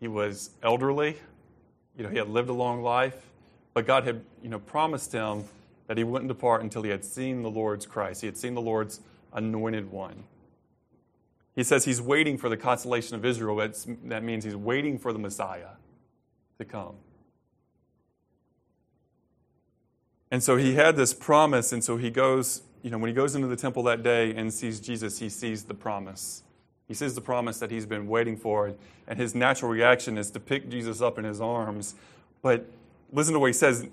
he 0.00 0.08
was 0.08 0.50
elderly, 0.62 1.16
you 1.96 2.04
know, 2.04 2.10
he 2.10 2.18
had 2.18 2.28
lived 2.28 2.48
a 2.48 2.52
long 2.52 2.82
life, 2.82 3.27
but 3.74 3.86
God 3.86 4.04
had, 4.04 4.22
you 4.42 4.48
know, 4.48 4.58
promised 4.58 5.12
him 5.12 5.44
that 5.86 5.96
he 5.96 6.04
wouldn't 6.04 6.28
depart 6.28 6.62
until 6.62 6.82
he 6.82 6.90
had 6.90 7.04
seen 7.04 7.42
the 7.42 7.50
Lord's 7.50 7.86
Christ. 7.86 8.20
He 8.20 8.26
had 8.26 8.36
seen 8.36 8.54
the 8.54 8.60
Lord's 8.60 9.00
anointed 9.32 9.90
one. 9.90 10.24
He 11.54 11.64
says 11.64 11.84
he's 11.84 12.00
waiting 12.00 12.38
for 12.38 12.48
the 12.48 12.56
consolation 12.56 13.16
of 13.16 13.24
Israel. 13.24 13.56
That's, 13.56 13.86
that 14.04 14.22
means 14.22 14.44
he's 14.44 14.56
waiting 14.56 14.98
for 14.98 15.12
the 15.12 15.18
Messiah 15.18 15.70
to 16.58 16.64
come. 16.64 16.94
And 20.30 20.42
so 20.42 20.56
he 20.56 20.74
had 20.74 20.96
this 20.96 21.14
promise, 21.14 21.72
and 21.72 21.82
so 21.82 21.96
he 21.96 22.10
goes, 22.10 22.62
you 22.82 22.90
know, 22.90 22.98
when 22.98 23.08
he 23.08 23.14
goes 23.14 23.34
into 23.34 23.48
the 23.48 23.56
temple 23.56 23.82
that 23.84 24.02
day 24.02 24.34
and 24.34 24.52
sees 24.52 24.78
Jesus, 24.78 25.18
he 25.18 25.28
sees 25.28 25.64
the 25.64 25.74
promise 25.74 26.42
He 26.88 26.94
sees 26.94 27.14
the 27.14 27.20
promise 27.20 27.58
that 27.58 27.70
he's 27.70 27.86
been 27.86 28.08
waiting 28.08 28.36
for, 28.36 28.74
and 29.06 29.18
his 29.18 29.34
natural 29.34 29.70
reaction 29.70 30.16
is 30.16 30.30
to 30.30 30.40
pick 30.40 30.70
Jesus 30.70 31.02
up 31.02 31.18
in 31.18 31.24
his 31.24 31.40
arms. 31.40 31.94
But 32.40 32.66
listen 33.12 33.34
to 33.34 33.40
what 33.40 33.46
he 33.46 33.52
says 33.52 33.86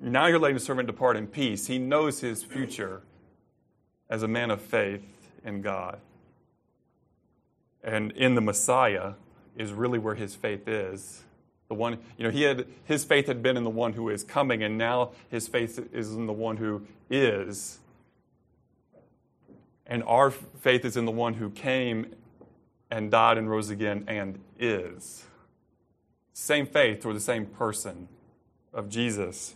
now 0.00 0.26
you're 0.26 0.38
letting 0.38 0.56
the 0.56 0.60
servant 0.60 0.86
depart 0.86 1.16
in 1.16 1.26
peace. 1.26 1.66
He 1.66 1.78
knows 1.78 2.20
his 2.20 2.42
future 2.42 3.02
as 4.08 4.22
a 4.22 4.28
man 4.28 4.50
of 4.50 4.62
faith 4.62 5.02
in 5.44 5.60
God. 5.60 6.00
And 7.84 8.12
in 8.12 8.34
the 8.34 8.40
Messiah 8.40 9.14
is 9.56 9.72
really 9.72 9.98
where 9.98 10.14
his 10.14 10.34
faith 10.34 10.66
is. 10.66 11.22
The 11.68 11.74
one, 11.74 11.98
you 12.16 12.24
know, 12.24 12.30
he 12.30 12.42
had 12.42 12.66
his 12.84 13.04
faith 13.04 13.26
had 13.26 13.42
been 13.42 13.56
in 13.56 13.62
the 13.62 13.70
one 13.70 13.92
who 13.92 14.08
is 14.08 14.24
coming, 14.24 14.62
and 14.62 14.76
now 14.76 15.10
his 15.28 15.46
faith 15.46 15.78
is 15.92 16.12
in 16.14 16.26
the 16.26 16.32
one 16.32 16.56
who 16.56 16.86
is. 17.08 17.78
And 19.86 20.02
our 20.04 20.30
faith 20.30 20.84
is 20.84 20.96
in 20.96 21.04
the 21.04 21.12
one 21.12 21.34
who 21.34 21.50
came 21.50 22.14
and 22.90 23.10
died 23.10 23.38
and 23.38 23.48
rose 23.48 23.70
again 23.70 24.04
and 24.08 24.40
is. 24.58 25.24
Same 26.32 26.66
faith 26.66 27.04
or 27.04 27.12
the 27.12 27.20
same 27.20 27.46
person 27.46 28.08
of 28.72 28.88
Jesus. 28.88 29.54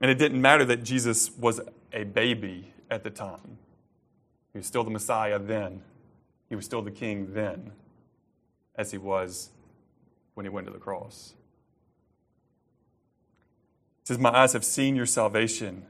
And 0.00 0.10
it 0.10 0.18
didn't 0.18 0.40
matter 0.40 0.64
that 0.66 0.82
Jesus 0.82 1.30
was 1.36 1.60
a 1.92 2.04
baby 2.04 2.72
at 2.90 3.04
the 3.04 3.10
time. 3.10 3.58
He 4.52 4.58
was 4.58 4.66
still 4.66 4.84
the 4.84 4.90
Messiah 4.90 5.38
then. 5.38 5.82
He 6.48 6.56
was 6.56 6.64
still 6.64 6.82
the 6.82 6.90
king 6.90 7.32
then, 7.32 7.72
as 8.76 8.90
he 8.90 8.98
was 8.98 9.50
when 10.34 10.44
he 10.44 10.50
went 10.50 10.66
to 10.66 10.72
the 10.72 10.78
cross. 10.78 11.34
It 14.02 14.08
says, 14.08 14.18
My 14.18 14.30
eyes 14.30 14.52
have 14.52 14.64
seen 14.64 14.94
your 14.94 15.06
salvation. 15.06 15.84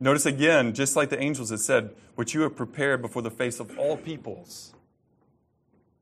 Notice 0.00 0.26
again, 0.26 0.74
just 0.74 0.96
like 0.96 1.10
the 1.10 1.20
angels 1.20 1.50
had 1.50 1.60
said, 1.60 1.90
which 2.14 2.34
you 2.34 2.40
have 2.42 2.56
prepared 2.56 3.02
before 3.02 3.22
the 3.22 3.30
face 3.30 3.60
of 3.60 3.78
all 3.78 3.96
peoples. 3.96 4.74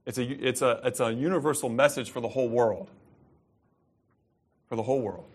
It's 0.07 0.19
a, 0.19 0.23
it's 0.23 0.63
a, 0.63 0.81
it's 0.85 1.01
a 1.01 1.13
universal 1.13 1.69
message 1.69 2.11
for 2.11 2.21
the 2.21 2.29
whole 2.29 2.49
world. 2.49 2.91
For 4.73 4.77
the 4.77 4.85
whole 4.85 5.03
world. 5.03 5.27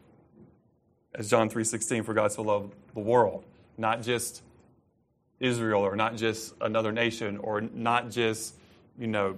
As 1.13 1.29
John 1.29 1.47
3.16, 1.47 2.03
for 2.03 2.15
God 2.15 2.31
so 2.31 2.41
loved 2.41 2.73
the 2.95 3.01
world. 3.01 3.43
Not 3.77 4.01
just 4.01 4.41
Israel 5.39 5.83
or 5.83 5.95
not 5.95 6.15
just 6.15 6.55
another 6.59 6.91
nation 6.91 7.37
or 7.37 7.61
not 7.61 8.09
just, 8.09 8.55
you 8.97 9.05
know, 9.05 9.37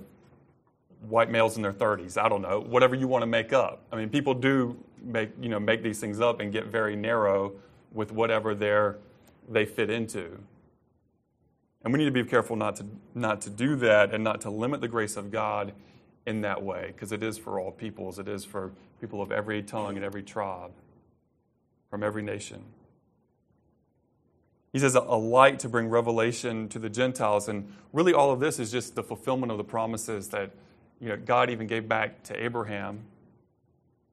white 1.10 1.30
males 1.30 1.58
in 1.58 1.64
their 1.64 1.74
30s. 1.74 2.18
I 2.18 2.30
don't 2.30 2.42
know. 2.42 2.62
Whatever 2.62 2.96
you 2.96 3.10
want 3.10 3.24
to 3.24 3.26
make 3.28 3.52
up. 3.52 3.84
I 3.92 3.98
mean, 3.98 4.08
people 4.08 4.34
do 4.34 4.82
make, 5.04 5.32
you 5.42 5.50
know, 5.50 5.60
make 5.60 5.84
these 5.84 6.00
things 6.00 6.22
up 6.22 6.40
and 6.40 6.54
get 6.54 6.68
very 6.68 6.96
narrow 6.96 7.52
with 7.92 8.14
whatever 8.14 8.56
they're, 8.56 9.00
they 9.50 9.66
fit 9.66 9.90
into. 9.90 10.40
And 11.84 11.92
we 11.92 12.00
need 12.00 12.06
to 12.06 12.12
be 12.12 12.24
careful 12.24 12.56
not 12.56 12.78
to, 12.78 12.86
not 13.16 13.42
to 13.42 13.50
do 13.50 13.76
that 13.76 14.14
and 14.14 14.24
not 14.24 14.40
to 14.42 14.50
limit 14.50 14.80
the 14.80 14.88
grace 14.88 15.18
of 15.18 15.30
God 15.30 15.74
in 16.26 16.42
that 16.42 16.62
way, 16.62 16.92
because 16.94 17.12
it 17.12 17.24
is 17.24 17.38
for 17.38 17.60
all 17.60 17.72
peoples. 17.72 18.20
It 18.20 18.28
is 18.28 18.46
for 18.46 18.72
people 19.02 19.22
of 19.22 19.32
every 19.32 19.64
tongue 19.64 19.96
and 19.96 20.06
every 20.06 20.24
tribe, 20.24 20.72
from 21.90 22.04
every 22.04 22.22
nation. 22.22 22.62
He 24.72 24.80
says, 24.80 24.94
a 24.96 25.02
light 25.02 25.60
to 25.60 25.70
bring 25.70 25.90
revelation 25.90 26.70
to 26.70 26.80
the 26.80 26.90
Gentiles. 26.90 27.48
And 27.48 27.74
really, 27.92 28.14
all 28.14 28.32
of 28.32 28.40
this 28.40 28.60
is 28.60 28.72
just 28.72 28.94
the 28.96 29.04
fulfillment 29.04 29.52
of 29.52 29.58
the 29.58 29.64
promises 29.64 30.30
that 30.30 30.52
you 31.02 31.10
know, 31.10 31.18
God 31.18 31.50
even 31.50 31.66
gave 31.66 31.88
back 31.88 32.24
to 32.24 32.44
Abraham 32.44 33.00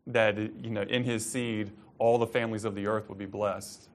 that 0.06 0.38
you 0.38 0.70
know, 0.70 0.82
in 0.82 1.04
his 1.04 1.28
seed, 1.28 1.72
all 1.98 2.16
the 2.16 2.26
families 2.26 2.64
of 2.64 2.74
the 2.74 2.86
earth 2.86 3.08
would 3.08 3.18
be 3.18 3.26
blessed. 3.26 3.88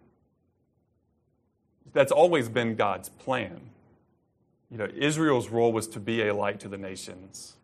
That's 1.94 2.12
always 2.12 2.50
been 2.50 2.76
God's 2.76 3.10
plan. 3.10 3.60
You 4.70 4.78
know, 4.78 4.88
Israel's 4.96 5.50
role 5.50 5.72
was 5.72 5.88
to 5.90 6.00
be 6.00 6.28
a 6.28 6.34
light 6.34 6.60
to 6.62 6.68
the 6.68 6.78
nations. 6.78 7.56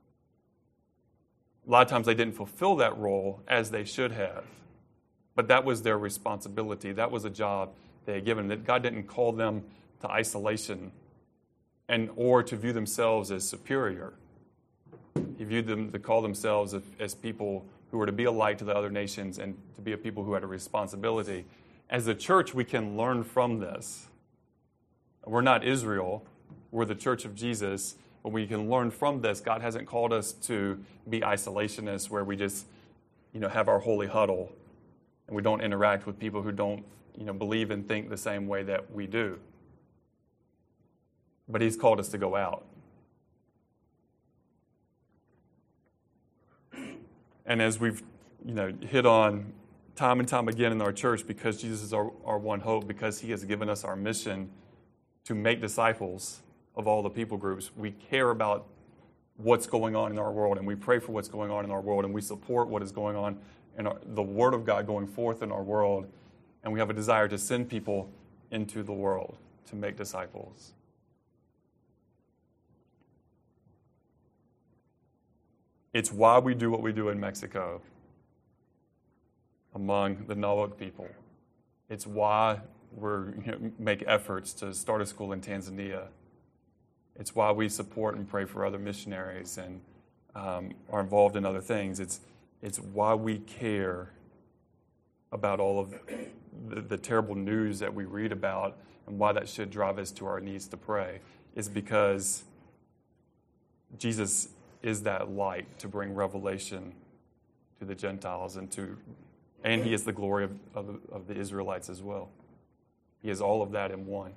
A 1.68 1.70
lot 1.70 1.82
of 1.82 1.90
times 1.90 2.06
they 2.06 2.14
didn't 2.14 2.36
fulfill 2.36 2.78
that 2.78 2.98
role 2.98 3.42
as 3.48 3.72
they 3.72 3.84
should 3.84 4.14
have, 4.14 4.46
but 5.36 5.50
that 5.50 5.66
was 5.66 5.82
their 5.82 5.98
responsibility. 5.98 6.94
That 6.94 7.12
was 7.12 7.26
a 7.26 7.30
job 7.30 7.72
they 8.06 8.14
had 8.14 8.26
given. 8.26 8.48
That 8.48 8.66
God 8.66 8.84
didn't 8.84 9.04
call 9.04 9.34
them 9.34 9.64
to 10.02 10.10
isolation 10.10 10.92
and 11.90 12.10
or 12.16 12.42
to 12.44 12.56
view 12.56 12.72
themselves 12.72 13.32
as 13.32 13.48
superior. 13.48 14.14
He 15.38 15.44
viewed 15.44 15.68
them 15.68 15.92
to 15.92 16.00
call 16.00 16.22
themselves 16.22 16.74
as 17.00 17.16
people 17.16 17.66
who 17.92 17.98
were 17.98 18.06
to 18.06 18.12
be 18.12 18.26
a 18.26 18.32
light 18.32 18.60
to 18.60 18.66
the 18.66 18.76
other 18.76 18.90
nations 18.90 19.38
and 19.38 19.58
to 19.76 19.82
be 19.82 19.92
a 19.92 19.98
people 19.98 20.24
who 20.24 20.34
had 20.34 20.44
a 20.44 20.48
responsibility. 20.48 21.46
As 21.90 22.08
a 22.08 22.16
church, 22.16 22.54
we 22.54 22.64
can 22.64 22.98
learn 22.98 23.24
from 23.24 23.60
this. 23.60 24.08
We're 25.26 25.42
not 25.42 25.66
Israel, 25.66 26.26
we're 26.72 26.86
the 26.86 26.96
church 26.96 27.26
of 27.26 27.36
Jesus, 27.36 27.96
but 28.24 28.32
we 28.32 28.48
can 28.48 28.70
learn 28.70 28.92
from 28.92 29.22
this. 29.22 29.40
God 29.40 29.62
hasn't 29.62 29.88
called 29.88 30.14
us 30.14 30.34
to 30.34 30.84
be 31.10 31.22
isolationists 31.22 32.10
where 32.10 32.24
we 32.24 32.36
just, 32.36 32.66
you 33.34 33.40
know, 33.40 33.50
have 33.50 33.68
our 33.68 33.80
holy 33.80 34.08
huddle 34.08 34.52
and 35.28 35.36
we 35.36 35.42
don't 35.42 35.62
interact 35.62 36.06
with 36.06 36.20
people 36.20 36.42
who 36.42 36.52
don't, 36.52 36.84
you 37.18 37.26
know, 37.26 37.34
believe 37.34 37.72
and 37.72 37.88
think 37.88 38.10
the 38.10 38.18
same 38.18 38.48
way 38.48 38.64
that 38.64 38.92
we 38.92 39.08
do. 39.08 39.40
But 41.50 41.62
he's 41.62 41.76
called 41.76 42.00
us 42.00 42.10
to 42.10 42.18
go 42.18 42.36
out. 42.36 42.66
And 47.46 47.62
as 47.62 47.80
we've, 47.80 48.04
you 48.46 48.54
know, 48.54 48.74
hit 48.82 49.06
on 49.06 49.54
time 49.96 50.20
and 50.20 50.28
time 50.28 50.48
again 50.48 50.72
in 50.72 50.82
our 50.82 50.92
church, 50.92 51.26
because 51.26 51.62
Jesus 51.62 51.82
is 51.82 51.94
our, 51.94 52.12
our 52.26 52.38
one 52.38 52.60
hope, 52.60 52.88
because 52.88 53.20
he 53.20 53.32
has 53.32 53.46
given 53.46 53.70
us 53.70 53.84
our 53.84 53.96
mission 53.96 54.50
to 55.24 55.34
make 55.34 55.62
disciples 55.62 56.42
of 56.78 56.88
all 56.88 57.02
the 57.02 57.10
people 57.10 57.38
groups. 57.38 57.72
We 57.76 57.92
care 57.92 58.30
about 58.30 58.68
what's 59.36 59.68
going 59.68 59.96
on 59.96 60.12
in 60.12 60.20
our 60.20 60.32
world, 60.32 60.58
and 60.58 60.66
we 60.66 60.76
pray 60.76 61.00
for 61.00 61.12
what's 61.12 61.28
going 61.28 61.52
on 61.52 61.66
in 61.66 61.72
our 61.72 61.82
world, 61.82 62.06
and 62.06 62.14
we 62.14 62.22
support 62.22 62.70
what 62.70 62.82
is 62.82 62.92
going 62.92 63.18
on 63.18 63.38
in 63.78 63.88
our, 63.88 63.98
the 64.06 64.24
Word 64.24 64.54
of 64.54 64.66
God 64.66 64.88
going 64.88 65.08
forth 65.08 65.42
in 65.42 65.52
our 65.52 65.64
world, 65.64 66.08
and 66.64 66.72
we 66.72 66.80
have 66.80 66.90
a 66.90 66.94
desire 66.94 67.28
to 67.28 67.38
send 67.38 67.70
people 67.70 68.10
into 68.52 68.84
the 68.84 68.94
world 68.94 69.38
to 69.68 69.76
make 69.76 69.98
disciples. 69.98 70.74
It's 75.94 76.12
why 76.12 76.38
we 76.40 76.54
do 76.54 76.70
what 76.70 76.82
we 76.82 76.92
do 76.92 77.10
in 77.10 77.20
Mexico 77.20 77.82
among 79.74 80.26
the 80.28 80.36
Nahuatl 80.36 80.76
people. 80.76 81.08
It's 81.90 82.06
why 82.06 82.60
we 82.96 83.10
you 83.10 83.44
know, 83.46 83.72
make 83.80 84.04
efforts 84.06 84.54
to 84.54 84.74
start 84.74 85.02
a 85.02 85.06
school 85.06 85.34
in 85.34 85.42
Tanzania. 85.42 86.08
It's 87.20 87.36
why 87.36 87.52
we 87.52 87.70
support 87.70 88.16
and 88.16 88.28
pray 88.28 88.46
for 88.46 88.66
other 88.66 88.78
missionaries 88.80 89.58
and 89.58 89.82
um, 90.36 90.72
are 90.92 91.02
involved 91.02 91.36
in 91.36 91.46
other 91.46 91.62
things. 91.62 92.00
It's, 92.00 92.20
it's 92.62 92.80
why 92.80 93.16
we 93.16 93.40
care 93.40 94.12
about 95.32 95.60
all 95.60 95.80
of 95.80 95.94
the, 96.70 96.82
the 96.82 96.98
terrible 96.98 97.36
news 97.36 97.80
that 97.80 97.94
we 97.94 98.06
read 98.06 98.32
about 98.32 98.78
and 99.08 99.18
why 99.18 99.32
that 99.34 99.50
should 99.50 99.72
drive 99.72 99.98
us 99.98 100.12
to 100.12 100.26
our 100.26 100.40
knees 100.40 100.68
to 100.68 100.78
pray 100.78 101.20
is 101.56 101.68
because 101.68 102.44
Jesus 103.98 104.50
is 104.84 105.04
that 105.04 105.32
light 105.32 105.80
to 105.80 105.88
bring 105.88 106.14
revelation 106.14 106.94
to 107.80 107.86
the 107.86 107.96
Gentiles 107.96 108.58
and 108.58 108.72
to 108.72 108.98
and 109.64 109.84
he 109.84 109.94
is 109.94 110.04
the 110.04 110.14
glory 110.14 110.44
of, 110.44 110.52
of, 110.76 111.00
of 111.12 111.28
the 111.28 111.36
Israelites 111.36 111.90
as 111.90 112.02
well. 112.02 112.30
He 113.22 113.30
has 113.30 113.42
all 113.42 113.62
of 113.62 113.72
that 113.72 113.92
in 113.92 114.06
one. 114.06 114.34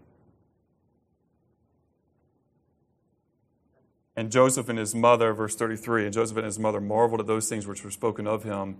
And 4.16 4.31
Joseph 4.31 4.68
and 4.68 4.79
his 4.79 4.94
mother, 4.94 5.33
verse 5.33 5.55
33, 5.55 6.05
and 6.05 6.12
Joseph 6.12 6.37
and 6.37 6.46
his 6.46 6.59
mother 6.59 6.81
marveled 6.81 7.20
at 7.20 7.27
those 7.27 7.49
things 7.49 7.66
which 7.66 7.85
were 7.85 7.90
spoken 7.90 8.27
of 8.27 8.42
him. 8.42 8.77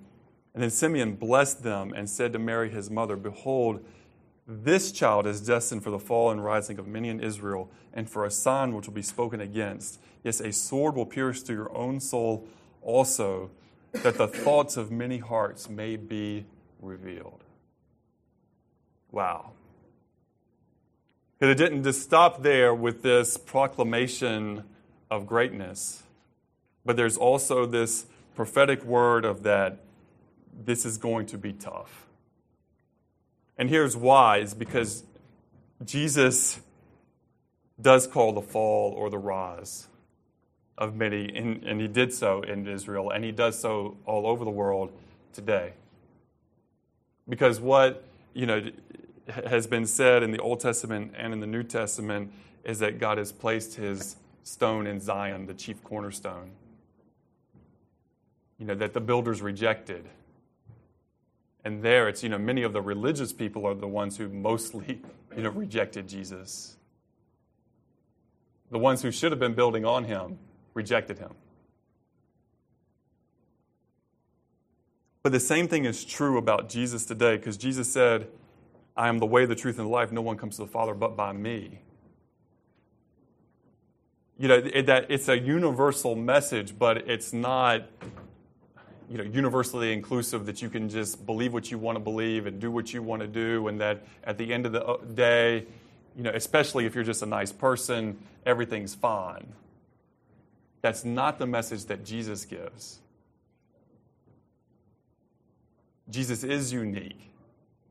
And 0.52 0.62
then 0.62 0.70
Simeon 0.70 1.14
blessed 1.14 1.62
them 1.62 1.92
and 1.94 2.10
said 2.10 2.32
to 2.32 2.38
Mary 2.38 2.70
his 2.70 2.90
mother, 2.90 3.16
Behold, 3.16 3.84
this 4.46 4.90
child 4.90 5.26
is 5.28 5.40
destined 5.40 5.84
for 5.84 5.90
the 5.90 5.98
fall 5.98 6.30
and 6.30 6.44
rising 6.44 6.78
of 6.78 6.88
many 6.88 7.08
in 7.08 7.20
Israel, 7.20 7.70
and 7.94 8.10
for 8.10 8.24
a 8.24 8.30
sign 8.30 8.74
which 8.74 8.86
will 8.86 8.94
be 8.94 9.02
spoken 9.02 9.40
against. 9.40 10.00
Yes, 10.24 10.40
a 10.40 10.52
sword 10.52 10.96
will 10.96 11.06
pierce 11.06 11.42
through 11.42 11.56
your 11.56 11.76
own 11.76 12.00
soul 12.00 12.48
also, 12.82 13.50
that 13.92 14.18
the 14.18 14.26
thoughts 14.26 14.76
of 14.76 14.90
many 14.90 15.18
hearts 15.18 15.68
may 15.68 15.96
be 15.96 16.46
revealed. 16.80 17.44
Wow. 19.12 19.52
Because 21.38 21.52
it 21.52 21.58
didn't 21.58 21.84
just 21.84 22.02
stop 22.02 22.42
there 22.42 22.74
with 22.74 23.02
this 23.02 23.36
proclamation 23.36 24.64
of 25.10 25.26
greatness, 25.26 26.02
but 26.84 26.96
there's 26.96 27.16
also 27.16 27.66
this 27.66 28.06
prophetic 28.34 28.84
word 28.84 29.24
of 29.24 29.42
that 29.42 29.78
this 30.64 30.84
is 30.84 30.98
going 30.98 31.26
to 31.26 31.38
be 31.38 31.52
tough. 31.52 32.06
And 33.58 33.68
here's 33.68 33.96
why 33.96 34.38
is 34.38 34.54
because 34.54 35.04
Jesus 35.84 36.60
does 37.80 38.06
call 38.06 38.32
the 38.32 38.42
fall 38.42 38.92
or 38.92 39.10
the 39.10 39.18
rise 39.18 39.88
of 40.78 40.96
many, 40.96 41.30
and, 41.34 41.62
and 41.64 41.80
he 41.80 41.88
did 41.88 42.12
so 42.12 42.42
in 42.42 42.66
Israel, 42.66 43.10
and 43.10 43.22
he 43.24 43.32
does 43.32 43.58
so 43.58 43.96
all 44.06 44.26
over 44.26 44.44
the 44.44 44.50
world 44.50 44.92
today. 45.32 45.74
Because 47.28 47.60
what, 47.60 48.04
you 48.32 48.46
know, 48.46 48.70
has 49.28 49.66
been 49.66 49.86
said 49.86 50.22
in 50.22 50.30
the 50.30 50.38
Old 50.38 50.60
Testament 50.60 51.12
and 51.16 51.32
in 51.32 51.40
the 51.40 51.46
New 51.46 51.62
Testament 51.62 52.32
is 52.64 52.78
that 52.80 52.98
God 52.98 53.18
has 53.18 53.30
placed 53.30 53.76
his 53.76 54.16
stone 54.50 54.86
in 54.86 54.98
Zion, 54.98 55.46
the 55.46 55.54
chief 55.54 55.82
cornerstone. 55.84 56.50
You 58.58 58.66
know, 58.66 58.74
that 58.74 58.92
the 58.92 59.00
builders 59.00 59.40
rejected. 59.40 60.08
And 61.64 61.82
there 61.82 62.08
it's, 62.08 62.22
you 62.22 62.28
know, 62.28 62.38
many 62.38 62.62
of 62.62 62.72
the 62.72 62.82
religious 62.82 63.32
people 63.32 63.64
are 63.66 63.74
the 63.74 63.86
ones 63.86 64.16
who 64.16 64.28
mostly, 64.28 65.00
you 65.36 65.42
know, 65.42 65.50
rejected 65.50 66.08
Jesus. 66.08 66.76
The 68.70 68.78
ones 68.78 69.02
who 69.02 69.10
should 69.10 69.32
have 69.32 69.38
been 69.38 69.54
building 69.54 69.84
on 69.84 70.04
him 70.04 70.38
rejected 70.74 71.18
him. 71.18 71.34
But 75.22 75.32
the 75.32 75.40
same 75.40 75.68
thing 75.68 75.84
is 75.84 76.04
true 76.04 76.38
about 76.38 76.68
Jesus 76.68 77.04
today 77.04 77.36
because 77.36 77.56
Jesus 77.56 77.92
said, 77.92 78.28
I 78.96 79.08
am 79.08 79.18
the 79.18 79.26
way, 79.26 79.44
the 79.44 79.54
truth, 79.54 79.78
and 79.78 79.86
the 79.86 79.92
life. 79.92 80.10
No 80.10 80.22
one 80.22 80.36
comes 80.36 80.56
to 80.56 80.62
the 80.62 80.70
Father 80.70 80.94
but 80.94 81.16
by 81.16 81.32
me. 81.32 81.80
You 84.40 84.48
know, 84.48 84.55
it, 84.55 84.87
that 84.87 85.11
it's 85.11 85.29
a 85.29 85.38
universal 85.38 86.16
message, 86.16 86.79
but 86.79 87.07
it's 87.11 87.35
not 87.35 87.83
you 89.11 89.18
know, 89.18 89.24
universally 89.24 89.92
inclusive 89.92 90.46
that 90.46 90.62
you 90.62 90.70
can 90.70 90.88
just 90.88 91.26
believe 91.26 91.53
what 91.53 91.70
you 91.70 91.76
want 91.76 91.96
to 91.96 92.00
believe 92.00 92.46
and 92.46 92.59
do 92.59 92.70
what 92.70 92.94
you 92.94 93.03
want 93.03 93.20
to 93.20 93.29
do, 93.29 93.68
and 93.68 93.79
that 93.83 94.03
at 94.24 94.38
the 94.38 94.50
end 94.50 94.64
of 94.64 94.72
the 94.72 94.83
uh, 94.83 94.96
day, 95.12 95.66
you 96.16 96.22
know, 96.22 96.31
especially 96.33 96.87
if 96.87 96.94
you're 96.94 97.05
just 97.05 97.20
a 97.20 97.26
nice 97.26 97.53
person, 97.53 98.18
everything's 98.46 98.94
fine. 98.94 99.46
That's 100.81 101.05
not 101.05 101.38
the 101.38 101.46
message 101.46 101.85
that 101.85 102.03
Jesus 102.03 102.46
gives. 102.46 103.00
Jesus 106.09 106.44
is 106.44 106.72
unique. 106.72 107.31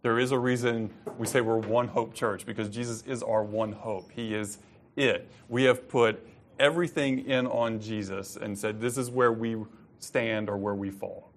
There 0.02 0.18
is 0.18 0.32
a 0.32 0.40
reason 0.40 0.90
we 1.20 1.28
say 1.28 1.42
we're 1.42 1.58
one 1.58 1.90
hope 1.90 2.16
church 2.16 2.48
because 2.48 2.70
Jesus 2.70 3.04
is 3.06 3.22
our 3.22 3.44
one 3.44 3.72
hope. 3.72 4.10
He 4.12 4.34
is 4.34 4.58
it. 4.96 5.30
We 5.48 5.66
have 5.66 5.88
put 5.88 6.26
everything 6.60 7.26
in 7.26 7.48
on 7.48 7.80
Jesus 7.80 8.36
and 8.36 8.58
said, 8.58 8.80
This 8.82 8.98
is 8.98 9.10
where 9.10 9.32
we 9.32 9.58
stand 10.00 10.50
or 10.50 10.58
where 10.58 10.76
we 10.76 10.90
fall. 10.90 11.32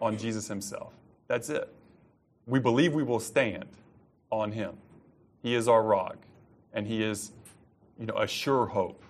On 0.00 0.16
Jesus 0.16 0.48
Himself. 0.48 0.92
That's 1.26 1.50
it. 1.50 1.72
We 2.46 2.58
believe 2.58 2.94
we 2.94 3.02
will 3.02 3.20
stand 3.20 3.66
on 4.30 4.52
Him. 4.52 4.74
He 5.42 5.54
is 5.54 5.68
our 5.68 5.82
rock, 5.82 6.16
and 6.72 6.86
He 6.86 7.02
is, 7.02 7.32
you 7.98 8.06
know, 8.06 8.16
a 8.16 8.26
sure 8.26 8.66
hope. 8.66 9.02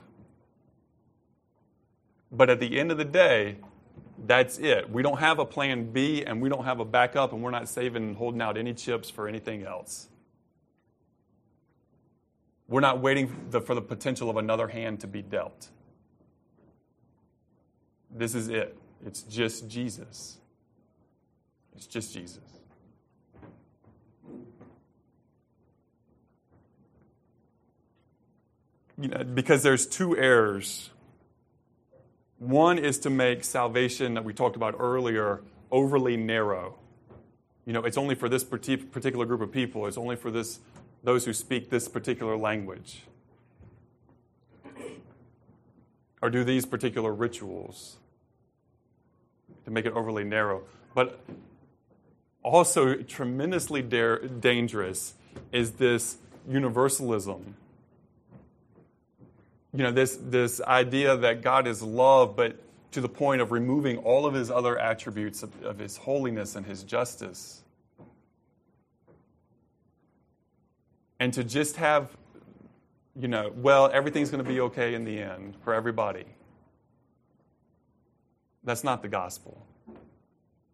But 2.32 2.50
at 2.50 2.60
the 2.60 2.78
end 2.78 2.92
of 2.92 2.98
the 2.98 3.04
day, 3.04 3.56
that's 4.26 4.58
it. 4.58 4.90
We 4.90 5.02
don't 5.02 5.18
have 5.18 5.38
a 5.38 5.44
plan 5.44 5.90
B 5.90 6.24
and 6.24 6.40
we 6.40 6.48
don't 6.48 6.64
have 6.64 6.80
a 6.80 6.84
backup 6.84 7.32
and 7.32 7.42
we're 7.42 7.50
not 7.50 7.68
saving 7.68 8.02
and 8.02 8.16
holding 8.16 8.42
out 8.42 8.56
any 8.56 8.74
chips 8.74 9.08
for 9.08 9.26
anything 9.26 9.64
else. 9.64 10.08
We're 12.70 12.80
not 12.80 13.00
waiting 13.00 13.50
for 13.50 13.74
the 13.74 13.82
potential 13.82 14.30
of 14.30 14.38
another 14.38 14.68
hand 14.68 15.00
to 15.00 15.06
be 15.06 15.20
dealt. 15.20 15.68
This 18.10 18.34
is 18.34 18.48
it. 18.48 18.76
It's 19.04 19.22
just 19.22 19.68
Jesus. 19.68 20.38
It's 21.76 21.86
just 21.86 22.14
Jesus. 22.14 22.38
You 28.98 29.08
know, 29.08 29.24
because 29.24 29.62
there's 29.62 29.86
two 29.86 30.16
errors 30.16 30.90
one 32.40 32.78
is 32.78 33.00
to 33.00 33.10
make 33.10 33.44
salvation 33.44 34.14
that 34.14 34.24
we 34.24 34.32
talked 34.32 34.56
about 34.56 34.74
earlier 34.78 35.42
overly 35.70 36.16
narrow. 36.16 36.78
You 37.66 37.74
know, 37.74 37.84
it's 37.84 37.98
only 37.98 38.14
for 38.14 38.30
this 38.30 38.42
particular 38.42 39.26
group 39.26 39.42
of 39.42 39.52
people, 39.52 39.86
it's 39.86 39.98
only 39.98 40.16
for 40.16 40.30
this, 40.30 40.58
those 41.02 41.24
who 41.24 41.32
speak 41.32 41.70
this 41.70 41.88
particular 41.88 42.36
language. 42.36 43.02
Or 46.22 46.28
do 46.28 46.44
these 46.44 46.66
particular 46.66 47.14
rituals 47.14 47.96
to 49.64 49.70
make 49.70 49.86
it 49.86 49.92
overly 49.92 50.24
narrow. 50.24 50.62
But 50.94 51.20
also, 52.42 52.94
tremendously 52.96 53.82
da- 53.82 54.18
dangerous 54.18 55.14
is 55.52 55.72
this 55.72 56.18
universalism 56.48 57.54
you 59.72 59.84
know, 59.84 59.92
this, 59.92 60.18
this 60.20 60.60
idea 60.60 61.16
that 61.16 61.42
God 61.42 61.66
is 61.66 61.82
love, 61.82 62.34
but 62.34 62.56
to 62.92 63.00
the 63.00 63.08
point 63.08 63.40
of 63.40 63.52
removing 63.52 63.98
all 63.98 64.26
of 64.26 64.34
his 64.34 64.50
other 64.50 64.76
attributes 64.78 65.42
of, 65.42 65.62
of 65.62 65.78
his 65.78 65.96
holiness 65.96 66.56
and 66.56 66.66
his 66.66 66.82
justice. 66.82 67.62
And 71.20 71.32
to 71.34 71.44
just 71.44 71.76
have, 71.76 72.16
you 73.14 73.28
know, 73.28 73.52
well, 73.54 73.90
everything's 73.92 74.30
going 74.30 74.42
to 74.42 74.48
be 74.50 74.60
okay 74.60 74.94
in 74.94 75.04
the 75.04 75.20
end 75.20 75.54
for 75.62 75.74
everybody. 75.74 76.24
That's 78.64 78.82
not 78.82 79.02
the 79.02 79.08
gospel. 79.08 79.66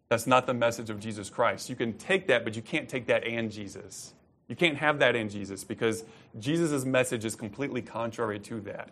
That's 0.09 0.25
not 0.25 0.47
the 0.47 0.53
message 0.53 0.89
of 0.89 0.99
Jesus 0.99 1.29
Christ. 1.29 1.69
You 1.69 1.75
can 1.75 1.93
take 1.97 2.27
that, 2.27 2.43
but 2.43 2.55
you 2.55 2.61
can't 2.61 2.87
take 2.87 3.07
that 3.07 3.25
and 3.25 3.51
Jesus. 3.51 4.13
You 4.47 4.55
can't 4.55 4.77
have 4.77 4.99
that 4.99 5.15
in 5.15 5.27
Jesus 5.27 5.65
because 5.65 6.05
Jesus' 6.39 6.85
message 6.85 7.25
is 7.25 7.35
completely 7.35 7.81
contrary 7.81 8.39
to 8.39 8.61
that. 8.61 8.89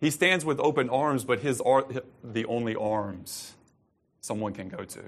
He 0.00 0.10
stands 0.10 0.44
with 0.44 0.58
open 0.60 0.88
arms, 0.88 1.24
but 1.24 1.40
his 1.40 1.60
are 1.60 1.86
the 2.24 2.44
only 2.46 2.74
arms 2.74 3.54
someone 4.20 4.52
can 4.52 4.68
go 4.68 4.84
to. 4.84 5.02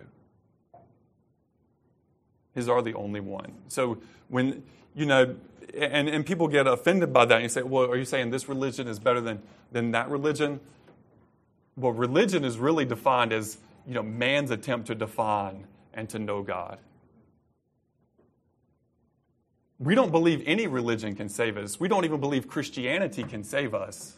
His 2.59 2.69
are 2.69 2.83
the 2.83 2.95
only 2.95 3.21
one. 3.21 3.53
So 3.69 3.99
when, 4.27 4.65
you 4.93 5.07
know, 5.07 5.37
and, 5.75 6.09
and 6.09 6.27
people 6.27 6.49
get 6.49 6.67
offended 6.67 7.13
by 7.13 7.25
that 7.25 7.35
and 7.37 7.43
you 7.45 7.49
say, 7.49 7.63
well, 7.63 7.85
are 7.85 7.97
you 7.97 8.05
saying 8.05 8.31
this 8.31 8.49
religion 8.49 8.89
is 8.89 8.99
better 8.99 9.21
than, 9.21 9.41
than 9.71 9.93
that 9.93 10.11
religion? 10.11 10.59
Well, 11.77 11.93
religion 11.93 12.45
is 12.45 12.59
really 12.59 12.85
defined 12.85 13.33
as, 13.33 13.59
you 13.87 13.95
know, 13.95 14.03
man's 14.03 14.51
attempt 14.51 14.89
to 14.89 14.97
define 14.97 15.69
and 15.95 16.09
to 16.09 16.19
know 16.19 16.43
God. 16.43 16.79
We 19.79 19.95
don't 19.95 20.11
believe 20.11 20.43
any 20.45 20.67
religion 20.67 21.15
can 21.15 21.29
save 21.29 21.57
us. 21.57 21.79
We 21.79 21.87
don't 21.87 22.05
even 22.05 22.19
believe 22.19 22.49
Christianity 22.49 23.23
can 23.23 23.45
save 23.45 23.73
us. 23.73 24.17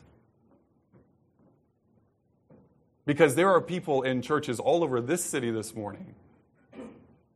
Because 3.05 3.35
there 3.35 3.51
are 3.51 3.61
people 3.61 4.01
in 4.01 4.23
churches 4.23 4.59
all 4.59 4.83
over 4.83 5.03
this 5.03 5.23
city 5.23 5.51
this 5.51 5.75
morning 5.75 6.15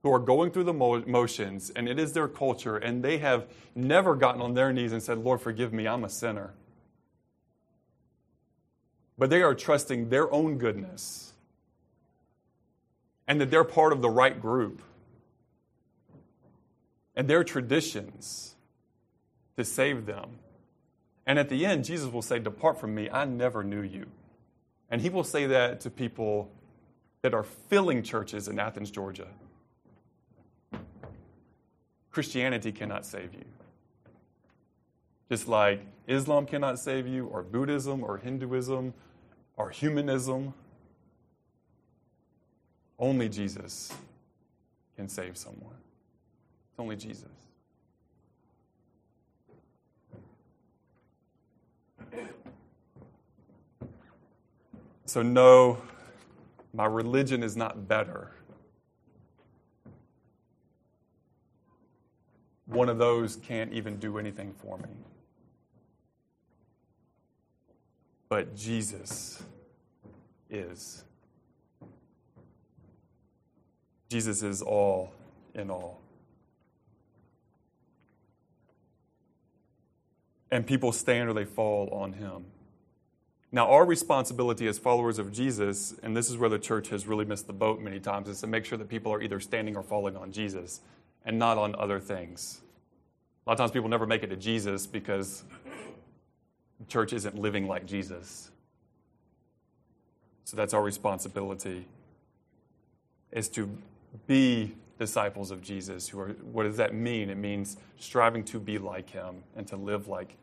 who 0.04 0.12
are 0.12 0.18
going 0.18 0.50
through 0.50 0.64
the 0.64 0.72
motions, 0.74 1.70
and 1.70 1.88
it 1.88 1.98
is 1.98 2.12
their 2.12 2.28
culture, 2.28 2.76
and 2.76 3.02
they 3.02 3.16
have 3.16 3.46
never 3.74 4.14
gotten 4.14 4.42
on 4.42 4.52
their 4.52 4.70
knees 4.70 4.92
and 4.92 5.02
said, 5.02 5.16
Lord, 5.16 5.40
forgive 5.40 5.72
me, 5.72 5.88
I'm 5.88 6.04
a 6.04 6.10
sinner. 6.10 6.52
But 9.16 9.30
they 9.30 9.40
are 9.40 9.54
trusting 9.54 10.10
their 10.10 10.30
own 10.30 10.58
goodness 10.58 11.32
and 13.26 13.40
that 13.40 13.50
they're 13.50 13.64
part 13.64 13.94
of 13.94 14.02
the 14.02 14.10
right 14.10 14.38
group 14.38 14.82
and 17.16 17.26
their 17.26 17.42
traditions 17.42 18.56
to 19.56 19.64
save 19.64 20.04
them. 20.04 20.38
And 21.26 21.38
at 21.38 21.48
the 21.48 21.64
end, 21.64 21.86
Jesus 21.86 22.12
will 22.12 22.20
say, 22.20 22.38
Depart 22.38 22.78
from 22.78 22.94
me, 22.94 23.08
I 23.08 23.24
never 23.24 23.64
knew 23.64 23.80
you. 23.80 24.04
And 24.90 25.00
he 25.00 25.08
will 25.08 25.24
say 25.24 25.46
that 25.46 25.80
to 25.80 25.90
people 25.90 26.50
that 27.22 27.32
are 27.32 27.44
filling 27.44 28.02
churches 28.02 28.48
in 28.48 28.58
Athens, 28.58 28.90
Georgia. 28.90 29.28
Christianity 32.14 32.70
cannot 32.70 33.04
save 33.04 33.34
you. 33.34 33.44
Just 35.28 35.48
like 35.48 35.84
Islam 36.06 36.46
cannot 36.46 36.78
save 36.78 37.08
you, 37.08 37.26
or 37.26 37.42
Buddhism, 37.42 38.04
or 38.04 38.18
Hinduism, 38.18 38.94
or 39.56 39.70
humanism. 39.70 40.54
Only 43.00 43.28
Jesus 43.28 43.92
can 44.94 45.08
save 45.08 45.36
someone. 45.36 45.74
It's 46.70 46.78
only 46.78 46.94
Jesus. 46.94 47.26
So, 55.06 55.20
no, 55.22 55.82
my 56.72 56.86
religion 56.86 57.42
is 57.42 57.56
not 57.56 57.88
better. 57.88 58.30
One 62.66 62.88
of 62.88 62.98
those 62.98 63.36
can't 63.36 63.72
even 63.72 63.96
do 63.96 64.18
anything 64.18 64.52
for 64.52 64.78
me. 64.78 64.88
But 68.28 68.56
Jesus 68.56 69.42
is. 70.50 71.04
Jesus 74.08 74.42
is 74.42 74.62
all 74.62 75.12
in 75.54 75.70
all. 75.70 76.00
and 80.54 80.64
people 80.64 80.92
stand 80.92 81.28
or 81.28 81.32
they 81.32 81.44
fall 81.44 81.88
on 81.90 82.12
him. 82.12 82.44
Now, 83.50 83.68
our 83.70 83.84
responsibility 83.84 84.68
as 84.68 84.78
followers 84.78 85.18
of 85.18 85.32
Jesus, 85.32 85.96
and 86.04 86.16
this 86.16 86.30
is 86.30 86.38
where 86.38 86.48
the 86.48 86.60
church 86.60 86.90
has 86.90 87.08
really 87.08 87.24
missed 87.24 87.48
the 87.48 87.52
boat 87.52 87.80
many 87.80 87.98
times, 87.98 88.28
is 88.28 88.40
to 88.42 88.46
make 88.46 88.64
sure 88.64 88.78
that 88.78 88.88
people 88.88 89.12
are 89.12 89.20
either 89.20 89.40
standing 89.40 89.76
or 89.76 89.82
falling 89.82 90.16
on 90.16 90.30
Jesus 90.30 90.80
and 91.24 91.38
not 91.38 91.58
on 91.58 91.74
other 91.76 92.00
things. 92.00 92.60
A 93.46 93.50
lot 93.50 93.54
of 93.54 93.58
times 93.58 93.70
people 93.70 93.88
never 93.88 94.06
make 94.06 94.22
it 94.22 94.28
to 94.28 94.36
Jesus 94.36 94.86
because 94.86 95.44
the 96.80 96.86
church 96.86 97.12
isn't 97.12 97.38
living 97.38 97.66
like 97.66 97.86
Jesus. 97.86 98.50
So 100.44 100.56
that's 100.56 100.74
our 100.74 100.82
responsibility 100.82 101.86
is 103.32 103.48
to 103.50 103.68
be 104.26 104.74
disciples 104.98 105.50
of 105.50 105.60
Jesus. 105.60 106.08
Who 106.08 106.20
are, 106.20 106.28
what 106.52 106.64
does 106.64 106.76
that 106.76 106.94
mean? 106.94 107.30
It 107.30 107.36
means 107.36 107.76
striving 107.98 108.44
to 108.44 108.60
be 108.60 108.78
like 108.78 109.10
him 109.10 109.42
and 109.56 109.66
to 109.66 109.76
live 109.76 110.06
like 110.08 110.36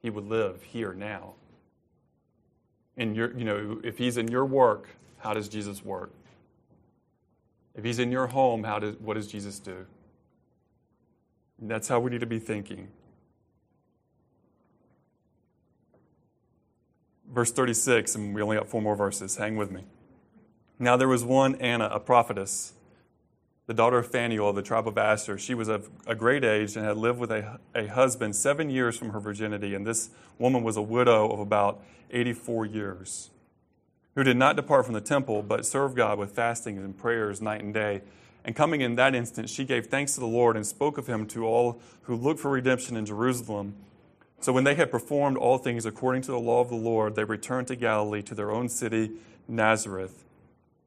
he 0.00 0.10
would 0.10 0.26
live 0.26 0.62
here 0.62 0.94
now. 0.94 1.34
In 2.96 3.14
your, 3.14 3.36
you 3.36 3.44
know, 3.44 3.80
if 3.84 3.98
he's 3.98 4.16
in 4.16 4.28
your 4.28 4.44
work, 4.44 4.88
how 5.18 5.34
does 5.34 5.48
Jesus 5.48 5.84
work? 5.84 6.10
If 7.74 7.84
he's 7.84 7.98
in 7.98 8.10
your 8.10 8.26
home, 8.26 8.64
how 8.64 8.78
does, 8.78 8.96
what 8.96 9.14
does 9.14 9.28
Jesus 9.28 9.58
do? 9.58 9.86
And 11.60 11.70
that's 11.70 11.88
how 11.88 12.00
we 12.00 12.10
need 12.10 12.20
to 12.20 12.26
be 12.26 12.38
thinking. 12.38 12.88
Verse 17.30 17.52
36, 17.52 18.14
and 18.14 18.34
we 18.34 18.40
only 18.40 18.56
got 18.56 18.68
four 18.68 18.80
more 18.80 18.96
verses. 18.96 19.36
Hang 19.36 19.56
with 19.56 19.70
me. 19.70 19.84
Now 20.78 20.96
there 20.96 21.08
was 21.08 21.24
one 21.24 21.56
Anna, 21.56 21.86
a 21.92 22.00
prophetess, 22.00 22.72
the 23.66 23.74
daughter 23.74 23.98
of 23.98 24.10
Phanuel 24.10 24.48
of 24.48 24.56
the 24.56 24.62
tribe 24.62 24.88
of 24.88 24.96
Asher. 24.96 25.36
She 25.36 25.54
was 25.54 25.68
of 25.68 25.90
a 26.06 26.14
great 26.14 26.42
age 26.44 26.74
and 26.76 26.86
had 26.86 26.96
lived 26.96 27.18
with 27.18 27.30
a, 27.30 27.60
a 27.74 27.86
husband 27.86 28.34
seven 28.34 28.70
years 28.70 28.96
from 28.96 29.10
her 29.10 29.20
virginity, 29.20 29.74
and 29.74 29.86
this 29.86 30.10
woman 30.38 30.62
was 30.62 30.76
a 30.76 30.82
widow 30.82 31.28
of 31.30 31.38
about 31.38 31.82
84 32.10 32.64
years, 32.64 33.30
who 34.14 34.24
did 34.24 34.36
not 34.36 34.56
depart 34.56 34.86
from 34.86 34.94
the 34.94 35.00
temple, 35.00 35.42
but 35.42 35.66
served 35.66 35.96
God 35.96 36.18
with 36.18 36.30
fasting 36.30 36.78
and 36.78 36.96
prayers 36.96 37.42
night 37.42 37.62
and 37.62 37.74
day. 37.74 38.00
And 38.48 38.56
coming 38.56 38.80
in 38.80 38.94
that 38.94 39.14
instant, 39.14 39.50
she 39.50 39.66
gave 39.66 39.88
thanks 39.88 40.14
to 40.14 40.20
the 40.20 40.26
Lord 40.26 40.56
and 40.56 40.66
spoke 40.66 40.96
of 40.96 41.06
him 41.06 41.26
to 41.26 41.44
all 41.44 41.82
who 42.04 42.16
looked 42.16 42.40
for 42.40 42.50
redemption 42.50 42.96
in 42.96 43.04
Jerusalem. 43.04 43.74
So 44.40 44.54
when 44.54 44.64
they 44.64 44.74
had 44.74 44.90
performed 44.90 45.36
all 45.36 45.58
things 45.58 45.84
according 45.84 46.22
to 46.22 46.30
the 46.30 46.40
law 46.40 46.62
of 46.62 46.70
the 46.70 46.74
Lord, 46.74 47.14
they 47.14 47.24
returned 47.24 47.66
to 47.66 47.76
Galilee, 47.76 48.22
to 48.22 48.34
their 48.34 48.50
own 48.50 48.70
city, 48.70 49.10
Nazareth. 49.46 50.24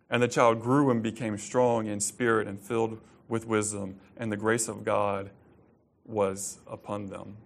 And 0.10 0.24
the 0.24 0.28
child 0.28 0.60
grew 0.60 0.90
and 0.90 1.04
became 1.04 1.38
strong 1.38 1.86
in 1.86 2.00
spirit 2.00 2.48
and 2.48 2.60
filled 2.60 3.00
with 3.28 3.46
wisdom, 3.46 4.00
and 4.18 4.32
the 4.32 4.38
grace 4.38 4.68
of 4.68 4.84
God 4.84 5.30
was 6.04 6.58
upon 6.66 7.10
them. 7.10 7.38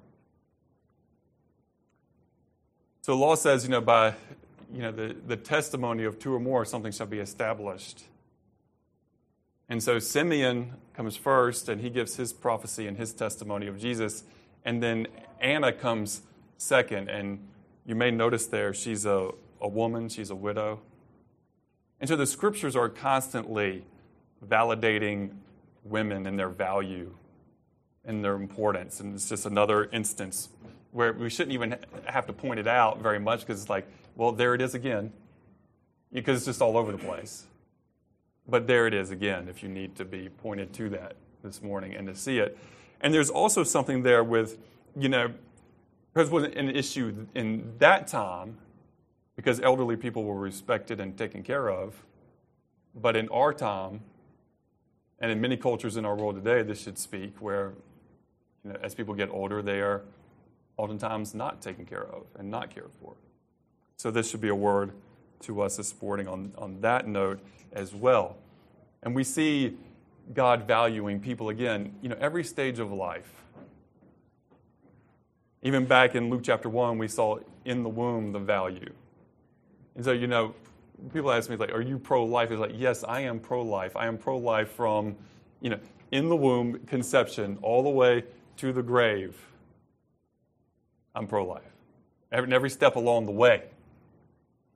So 3.02 3.12
the 3.12 3.18
law 3.18 3.36
says, 3.36 3.66
you 3.66 3.70
know, 3.70 3.82
by 3.82 4.14
you 4.74 4.82
know, 4.82 4.94
the, 4.94 5.14
the 5.28 5.36
testimony 5.36 6.06
of 6.06 6.20
two 6.20 6.34
or 6.34 6.40
more, 6.40 6.64
something 6.64 6.94
shall 6.94 7.06
be 7.06 7.20
established. 7.20 8.06
And 9.68 9.82
so 9.82 10.00
Simeon 10.00 10.74
comes 10.94 11.16
first, 11.16 11.70
and 11.70 11.82
he 11.82 11.90
gives 11.90 12.16
his 12.16 12.34
prophecy 12.34 12.88
and 12.88 12.98
his 12.98 13.14
testimony 13.14 13.68
of 13.68 13.80
Jesus. 13.80 14.24
And 14.64 14.82
then 14.82 15.08
Anna 15.42 15.74
comes 15.74 16.22
second. 16.58 17.10
And 17.10 17.48
you 17.86 17.96
may 17.96 18.12
notice 18.12 18.48
there, 18.48 18.74
she's 18.74 19.06
a, 19.06 19.32
a 19.62 19.68
woman, 19.68 20.10
she's 20.10 20.30
a 20.30 20.36
widow. 20.36 20.82
And 22.00 22.10
so 22.10 22.16
the 22.16 22.26
scriptures 22.26 22.76
are 22.76 22.90
constantly 22.90 23.84
validating 24.46 25.32
women 25.84 26.28
and 26.28 26.38
their 26.38 26.50
value 26.50 27.16
and 28.04 28.24
their 28.24 28.36
importance. 28.36 29.00
And 29.00 29.16
it's 29.16 29.30
just 29.30 29.46
another 29.46 29.86
instance 29.86 30.50
where 30.92 31.14
we 31.14 31.30
shouldn't 31.30 31.54
even 31.54 31.78
have 32.06 32.26
to 32.28 32.34
point 32.34 32.60
it 32.60 32.68
out 32.68 33.02
very 33.02 33.20
much 33.20 33.42
because 33.42 33.62
it's 33.62 33.70
like, 33.70 33.88
well, 34.16 34.32
there 34.32 34.54
it 34.56 34.62
is 34.62 34.76
again, 34.76 35.12
because 36.14 36.38
it's 36.38 36.46
just 36.46 36.62
all 36.62 36.78
over 36.78 36.92
the 36.92 36.98
place. 36.98 37.46
But 38.48 38.68
there 38.68 38.88
it 38.88 38.94
is 38.94 39.12
again, 39.12 39.48
if 39.50 39.64
you 39.64 39.70
need 39.70 39.96
to 39.96 40.06
be 40.06 40.30
pointed 40.30 40.74
to 40.74 40.90
that 40.90 41.16
this 41.44 41.62
morning 41.62 41.96
and 41.96 42.08
to 42.08 42.16
see 42.16 42.40
it. 42.40 42.58
And 43.02 43.14
there's 43.14 43.30
also 43.30 43.64
something 43.64 44.04
there 44.04 44.24
with, 44.24 44.58
you 44.96 45.10
know, 45.10 45.34
because 46.14 46.30
it 46.30 46.34
wasn't 46.34 46.56
an 46.56 46.70
issue 46.70 47.28
in 47.36 47.74
that 47.80 48.08
time, 48.08 48.58
because 49.36 49.60
elderly 49.60 49.98
people 49.98 50.24
were 50.24 50.40
respected 50.40 51.00
and 51.00 51.18
taken 51.18 51.44
care 51.44 51.70
of. 51.70 52.04
But 52.96 53.18
in 53.18 53.28
our 53.30 53.54
time, 53.54 54.02
and 55.20 55.32
in 55.32 55.42
many 55.42 55.58
cultures 55.58 55.98
in 55.98 56.06
our 56.06 56.16
world 56.16 56.36
today, 56.36 56.62
this 56.62 56.82
should 56.82 56.98
speak 56.98 57.36
where, 57.40 57.74
you 58.64 58.72
know, 58.72 58.80
as 58.82 58.96
people 58.96 59.14
get 59.14 59.30
older, 59.30 59.62
they 59.62 59.82
are 59.82 60.04
oftentimes 60.78 61.34
not 61.34 61.62
taken 61.62 61.86
care 61.86 62.04
of 62.04 62.24
and 62.38 62.50
not 62.50 62.74
cared 62.74 62.92
for. 63.02 63.14
So 63.98 64.12
this 64.12 64.30
should 64.30 64.42
be 64.42 64.50
a 64.50 64.56
word 64.56 64.92
to 65.42 65.62
us 65.62 65.78
this 65.78 65.94
morning 66.02 66.28
on, 66.28 66.54
on 66.58 66.82
that 66.82 67.08
note 67.08 67.40
as 67.76 67.94
well. 67.94 68.38
And 69.04 69.14
we 69.14 69.24
see 69.24 69.78
God 70.34 70.68
valuing 70.68 71.20
people 71.20 71.50
again, 71.50 71.94
you 72.02 72.10
know, 72.10 72.18
every 72.20 72.44
stage 72.44 72.80
of 72.80 72.92
life. 72.92 73.32
Even 75.62 75.86
back 75.86 76.16
in 76.16 76.30
Luke 76.30 76.42
chapter 76.44 76.70
1, 76.70 76.98
we 76.98 77.08
saw 77.08 77.38
in 77.66 77.84
the 77.84 77.90
womb 77.90 78.32
the 78.32 78.40
value. 78.40 78.94
And 79.96 80.04
so, 80.04 80.12
you 80.12 80.28
know, 80.28 80.56
people 81.14 81.32
ask 81.32 81.50
me, 81.50 81.56
like, 81.56 81.72
are 81.72 81.82
you 81.82 81.98
pro 81.98 82.24
life? 82.24 82.52
It's 82.52 82.60
like, 82.60 82.74
yes, 82.76 83.04
I 83.04 83.22
am 83.22 83.40
pro 83.40 83.62
life. 83.62 83.96
I 83.96 84.08
am 84.08 84.18
pro 84.18 84.38
life 84.38 84.72
from, 84.72 85.16
you 85.62 85.70
know, 85.70 85.80
in 86.12 86.30
the 86.30 86.36
womb, 86.36 86.80
conception, 86.86 87.58
all 87.62 87.84
the 87.84 87.90
way 87.90 88.24
to 88.58 88.72
the 88.72 88.84
grave. 88.84 89.36
I'm 91.14 91.28
pro 91.28 91.46
life. 91.46 91.64
Every, 92.32 92.54
every 92.54 92.70
step 92.70 92.96
along 92.96 93.26
the 93.26 93.32
way. 93.32 93.64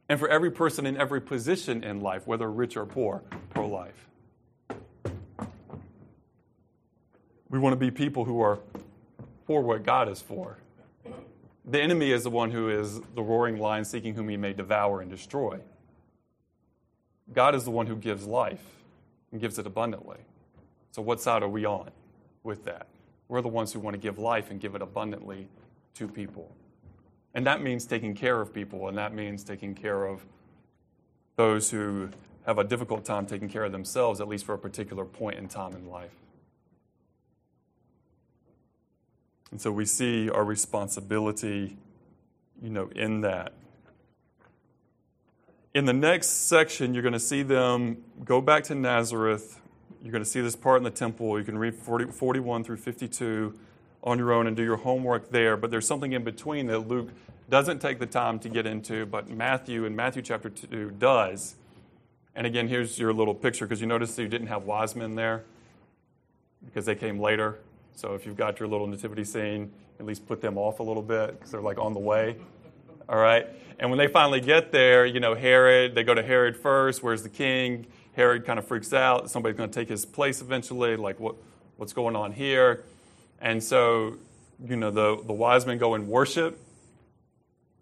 And 0.09 0.19
for 0.19 0.27
every 0.27 0.49
person 0.49 0.87
in 0.87 0.97
every 0.97 1.21
position 1.21 1.83
in 1.83 2.01
life, 2.01 2.25
whether 2.25 2.51
rich 2.51 2.75
or 2.75 2.85
poor, 2.85 3.21
pro 3.51 3.67
life. 3.67 4.09
We 7.49 7.59
want 7.59 7.73
to 7.73 7.77
be 7.77 7.91
people 7.91 8.25
who 8.25 8.41
are 8.41 8.59
for 9.45 9.61
what 9.61 9.83
God 9.83 10.09
is 10.09 10.21
for. 10.21 10.57
The 11.65 11.81
enemy 11.81 12.11
is 12.11 12.23
the 12.23 12.29
one 12.31 12.49
who 12.49 12.69
is 12.69 12.99
the 13.13 13.21
roaring 13.21 13.59
lion 13.59 13.85
seeking 13.85 14.15
whom 14.15 14.29
he 14.29 14.37
may 14.37 14.53
devour 14.53 15.01
and 15.01 15.09
destroy. 15.09 15.59
God 17.31 17.53
is 17.53 17.63
the 17.63 17.71
one 17.71 17.85
who 17.85 17.95
gives 17.95 18.25
life 18.25 18.63
and 19.31 19.39
gives 19.39 19.59
it 19.59 19.67
abundantly. 19.67 20.17
So, 20.91 21.03
what 21.03 21.21
side 21.21 21.43
are 21.43 21.49
we 21.49 21.65
on 21.65 21.91
with 22.43 22.65
that? 22.65 22.87
We're 23.27 23.41
the 23.41 23.47
ones 23.47 23.71
who 23.71 23.79
want 23.79 23.93
to 23.93 23.99
give 23.99 24.17
life 24.17 24.49
and 24.49 24.59
give 24.59 24.73
it 24.73 24.81
abundantly 24.81 25.47
to 25.95 26.07
people. 26.07 26.51
And 27.33 27.45
that 27.45 27.61
means 27.61 27.85
taking 27.85 28.15
care 28.15 28.41
of 28.41 28.53
people, 28.53 28.87
and 28.87 28.97
that 28.97 29.13
means 29.13 29.43
taking 29.43 29.75
care 29.75 30.05
of 30.05 30.25
those 31.35 31.69
who 31.69 32.09
have 32.45 32.57
a 32.57 32.63
difficult 32.63 33.05
time 33.05 33.25
taking 33.25 33.47
care 33.47 33.63
of 33.63 33.71
themselves, 33.71 34.19
at 34.19 34.27
least 34.27 34.45
for 34.45 34.53
a 34.53 34.57
particular 34.57 35.05
point 35.05 35.37
in 35.37 35.47
time 35.47 35.73
in 35.73 35.89
life. 35.89 36.15
And 39.51 39.61
so 39.61 39.71
we 39.71 39.85
see 39.85 40.29
our 40.29 40.43
responsibility, 40.43 41.77
you 42.61 42.69
know, 42.69 42.89
in 42.95 43.21
that. 43.21 43.53
In 45.73 45.85
the 45.85 45.93
next 45.93 46.47
section, 46.47 46.93
you're 46.93 47.03
going 47.03 47.13
to 47.13 47.19
see 47.19 47.43
them 47.43 48.03
go 48.25 48.41
back 48.41 48.63
to 48.65 48.75
Nazareth. 48.75 49.61
You're 50.01 50.11
going 50.11 50.23
to 50.23 50.29
see 50.29 50.41
this 50.41 50.55
part 50.55 50.77
in 50.77 50.83
the 50.83 50.91
temple. 50.91 51.37
You 51.37 51.45
can 51.45 51.57
read 51.57 51.75
40, 51.75 52.05
41 52.05 52.63
through 52.63 52.77
52 52.77 53.57
on 54.03 54.17
your 54.17 54.31
own 54.31 54.47
and 54.47 54.55
do 54.55 54.63
your 54.63 54.77
homework 54.77 55.29
there. 55.29 55.57
But 55.57 55.71
there's 55.71 55.87
something 55.87 56.13
in 56.13 56.23
between 56.23 56.67
that 56.67 56.87
Luke 56.87 57.09
doesn't 57.49 57.79
take 57.79 57.99
the 57.99 58.05
time 58.05 58.39
to 58.39 58.49
get 58.49 58.65
into, 58.65 59.05
but 59.05 59.29
Matthew 59.29 59.85
in 59.85 59.95
Matthew 59.95 60.21
chapter 60.21 60.49
2 60.49 60.91
does. 60.91 61.55
And 62.35 62.45
again, 62.45 62.67
here's 62.67 62.99
your 62.99 63.11
little 63.11 63.33
picture 63.33 63.65
because 63.65 63.81
you 63.81 63.87
notice 63.87 64.17
you 64.17 64.27
didn't 64.27 64.47
have 64.47 64.63
wise 64.63 64.95
men 64.95 65.15
there 65.15 65.43
because 66.63 66.85
they 66.85 66.95
came 66.95 67.19
later. 67.19 67.59
So 67.95 68.13
if 68.13 68.25
you've 68.25 68.37
got 68.37 68.59
your 68.59 68.69
little 68.69 68.87
nativity 68.87 69.25
scene, 69.25 69.71
at 69.99 70.05
least 70.05 70.27
put 70.27 70.41
them 70.41 70.57
off 70.57 70.79
a 70.79 70.83
little 70.83 71.03
bit 71.03 71.31
because 71.31 71.51
they're 71.51 71.61
like 71.61 71.77
on 71.77 71.93
the 71.93 71.99
way. 71.99 72.37
All 73.09 73.17
right? 73.17 73.47
And 73.79 73.89
when 73.89 73.97
they 73.97 74.07
finally 74.07 74.39
get 74.39 74.71
there, 74.71 75.05
you 75.05 75.19
know, 75.19 75.33
Herod, 75.33 75.95
they 75.95 76.03
go 76.03 76.13
to 76.13 76.23
Herod 76.23 76.55
first. 76.55 77.01
Where's 77.01 77.23
the 77.23 77.29
king? 77.29 77.87
Herod 78.13 78.45
kind 78.45 78.59
of 78.59 78.67
freaks 78.67 78.93
out. 78.93 79.29
Somebody's 79.31 79.57
going 79.57 79.69
to 79.69 79.73
take 79.73 79.89
his 79.89 80.05
place 80.05 80.41
eventually. 80.41 80.95
Like, 80.95 81.19
what, 81.19 81.35
what's 81.77 81.93
going 81.93 82.15
on 82.15 82.31
here? 82.31 82.83
And 83.41 83.63
so, 83.63 84.17
you 84.65 84.75
know, 84.75 84.91
the, 84.91 85.21
the 85.23 85.33
wise 85.33 85.65
men 85.65 85.77
go 85.77 85.93
and 85.93 86.07
worship, 86.07 86.59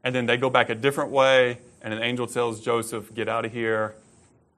and 0.04 0.14
then 0.14 0.26
they 0.26 0.38
go 0.38 0.50
back 0.50 0.70
a 0.70 0.76
different 0.76 1.12
way, 1.12 1.60
and 1.82 1.94
an 1.94 2.02
angel 2.02 2.28
tells 2.28 2.62
Joseph, 2.62 3.14
Get 3.14 3.28
out 3.28 3.46
of 3.46 3.52
here. 3.52 3.96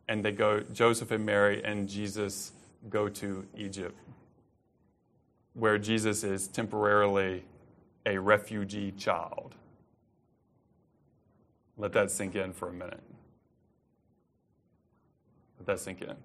And 0.08 0.26
they 0.26 0.32
go, 0.32 0.62
Joseph 0.74 1.12
and 1.12 1.24
Mary 1.24 1.64
and 1.64 1.88
Jesus 1.88 2.52
go 2.90 3.10
to 3.10 3.46
Egypt, 3.56 3.96
where 5.54 5.78
Jesus 5.78 6.24
is 6.24 6.48
temporarily 6.48 7.44
a 8.08 8.18
refugee 8.18 8.92
child. 8.92 9.54
Let 11.78 11.94
that 11.94 12.10
sink 12.10 12.36
in 12.36 12.54
for 12.54 12.70
a 12.70 12.74
minute. 12.74 13.04
Let 15.60 15.68
that 15.68 15.80
sink 15.80 16.02
in. 16.02 16.08
Have 16.08 16.18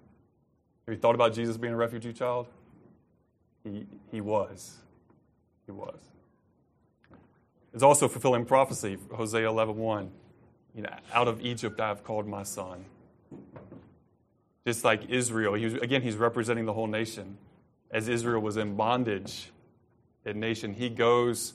you 0.88 0.96
thought 0.96 1.14
about 1.14 1.34
Jesus 1.34 1.58
being 1.58 1.74
a 1.74 1.76
refugee 1.76 2.14
child? 2.14 2.46
He, 3.64 4.20
was. 4.20 4.76
He 5.66 5.72
was. 5.72 5.98
It's 7.72 7.82
also 7.82 8.08
fulfilling 8.08 8.44
prophecy, 8.44 8.98
Hosea 9.12 9.48
11.1. 9.48 9.74
1. 9.74 10.10
You 10.76 10.82
know, 10.82 10.90
out 11.12 11.28
of 11.28 11.40
Egypt 11.40 11.80
I 11.80 11.88
have 11.88 12.04
called 12.04 12.26
my 12.26 12.42
son. 12.42 12.84
Just 14.66 14.84
like 14.84 15.08
Israel, 15.08 15.54
he 15.54 15.64
was, 15.64 15.74
again, 15.74 16.02
he's 16.02 16.16
representing 16.16 16.66
the 16.66 16.72
whole 16.72 16.86
nation. 16.86 17.38
As 17.90 18.08
Israel 18.08 18.40
was 18.40 18.56
in 18.56 18.76
bondage, 18.76 19.50
that 20.24 20.36
nation, 20.36 20.74
he 20.74 20.88
goes 20.88 21.54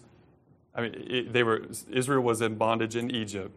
I 0.74 0.82
mean, 0.82 0.96
it, 1.08 1.34
they 1.34 1.44
were 1.44 1.64
Israel 1.92 2.24
was 2.24 2.42
in 2.42 2.56
bondage 2.56 2.96
in 2.96 3.12
Egypt, 3.12 3.52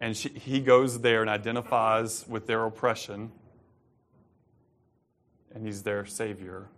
and 0.00 0.16
she, 0.16 0.28
he 0.28 0.60
goes 0.60 1.00
there 1.00 1.22
and 1.22 1.30
identifies 1.30 2.26
with 2.28 2.46
their 2.46 2.64
oppression, 2.64 3.32
and 5.54 5.64
he's 5.64 5.82
their 5.82 6.04
savior, 6.04 6.68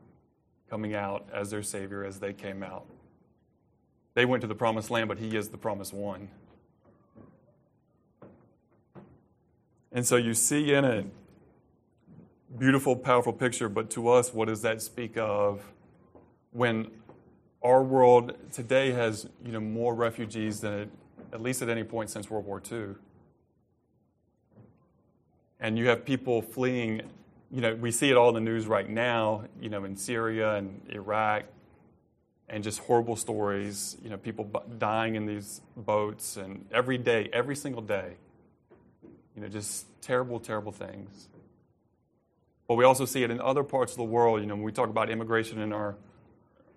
coming 0.68 0.94
out 0.94 1.26
as 1.32 1.50
their 1.50 1.62
savior 1.62 2.04
as 2.04 2.18
they 2.18 2.32
came 2.32 2.62
out. 2.62 2.86
They 4.14 4.24
went 4.24 4.40
to 4.40 4.46
the 4.46 4.54
promised 4.54 4.90
land, 4.90 5.08
but 5.08 5.18
he 5.18 5.36
is 5.36 5.50
the 5.50 5.58
promised 5.58 5.92
one. 5.92 6.28
And 9.92 10.06
so 10.06 10.16
you 10.16 10.34
see 10.34 10.72
in 10.72 10.84
it 10.84 11.06
beautiful, 12.58 12.96
powerful 12.96 13.32
picture, 13.32 13.68
but 13.68 13.90
to 13.90 14.08
us, 14.08 14.32
what 14.32 14.48
does 14.48 14.62
that 14.62 14.80
speak 14.80 15.16
of 15.16 15.62
when 16.52 16.90
our 17.62 17.82
world 17.82 18.34
today 18.52 18.92
has 18.92 19.28
you 19.44 19.52
know, 19.52 19.60
more 19.60 19.94
refugees 19.94 20.60
than 20.60 20.72
it, 20.72 20.90
at 21.32 21.42
least 21.42 21.62
at 21.62 21.68
any 21.68 21.84
point 21.84 22.10
since 22.10 22.30
World 22.30 22.46
War 22.46 22.62
II? 22.70 22.94
And 25.60 25.78
you 25.78 25.88
have 25.88 26.04
people 26.04 26.42
fleeing, 26.42 27.02
you 27.50 27.60
know, 27.60 27.74
we 27.74 27.90
see 27.90 28.10
it 28.10 28.16
all 28.16 28.28
in 28.28 28.34
the 28.34 28.40
news 28.40 28.66
right 28.66 28.88
now, 28.88 29.44
you 29.60 29.68
know, 29.68 29.84
in 29.84 29.96
Syria 29.96 30.54
and 30.56 30.80
Iraq, 30.90 31.44
and 32.48 32.62
just 32.62 32.78
horrible 32.80 33.16
stories, 33.16 33.96
you 34.02 34.10
know, 34.10 34.16
people 34.16 34.50
dying 34.78 35.14
in 35.14 35.26
these 35.26 35.60
boats, 35.76 36.36
and 36.36 36.64
every 36.72 36.98
day, 36.98 37.28
every 37.32 37.56
single 37.56 37.82
day, 37.82 38.14
you 39.34 39.42
know, 39.42 39.48
just 39.48 39.86
terrible, 40.00 40.40
terrible 40.40 40.72
things. 40.72 41.28
But 42.68 42.74
we 42.74 42.84
also 42.84 43.04
see 43.04 43.22
it 43.22 43.30
in 43.30 43.40
other 43.40 43.62
parts 43.62 43.92
of 43.92 43.98
the 43.98 44.04
world. 44.04 44.40
You 44.40 44.46
know, 44.46 44.54
when 44.54 44.64
we 44.64 44.72
talk 44.72 44.88
about 44.88 45.10
immigration 45.10 45.60
in 45.60 45.72
our 45.72 45.96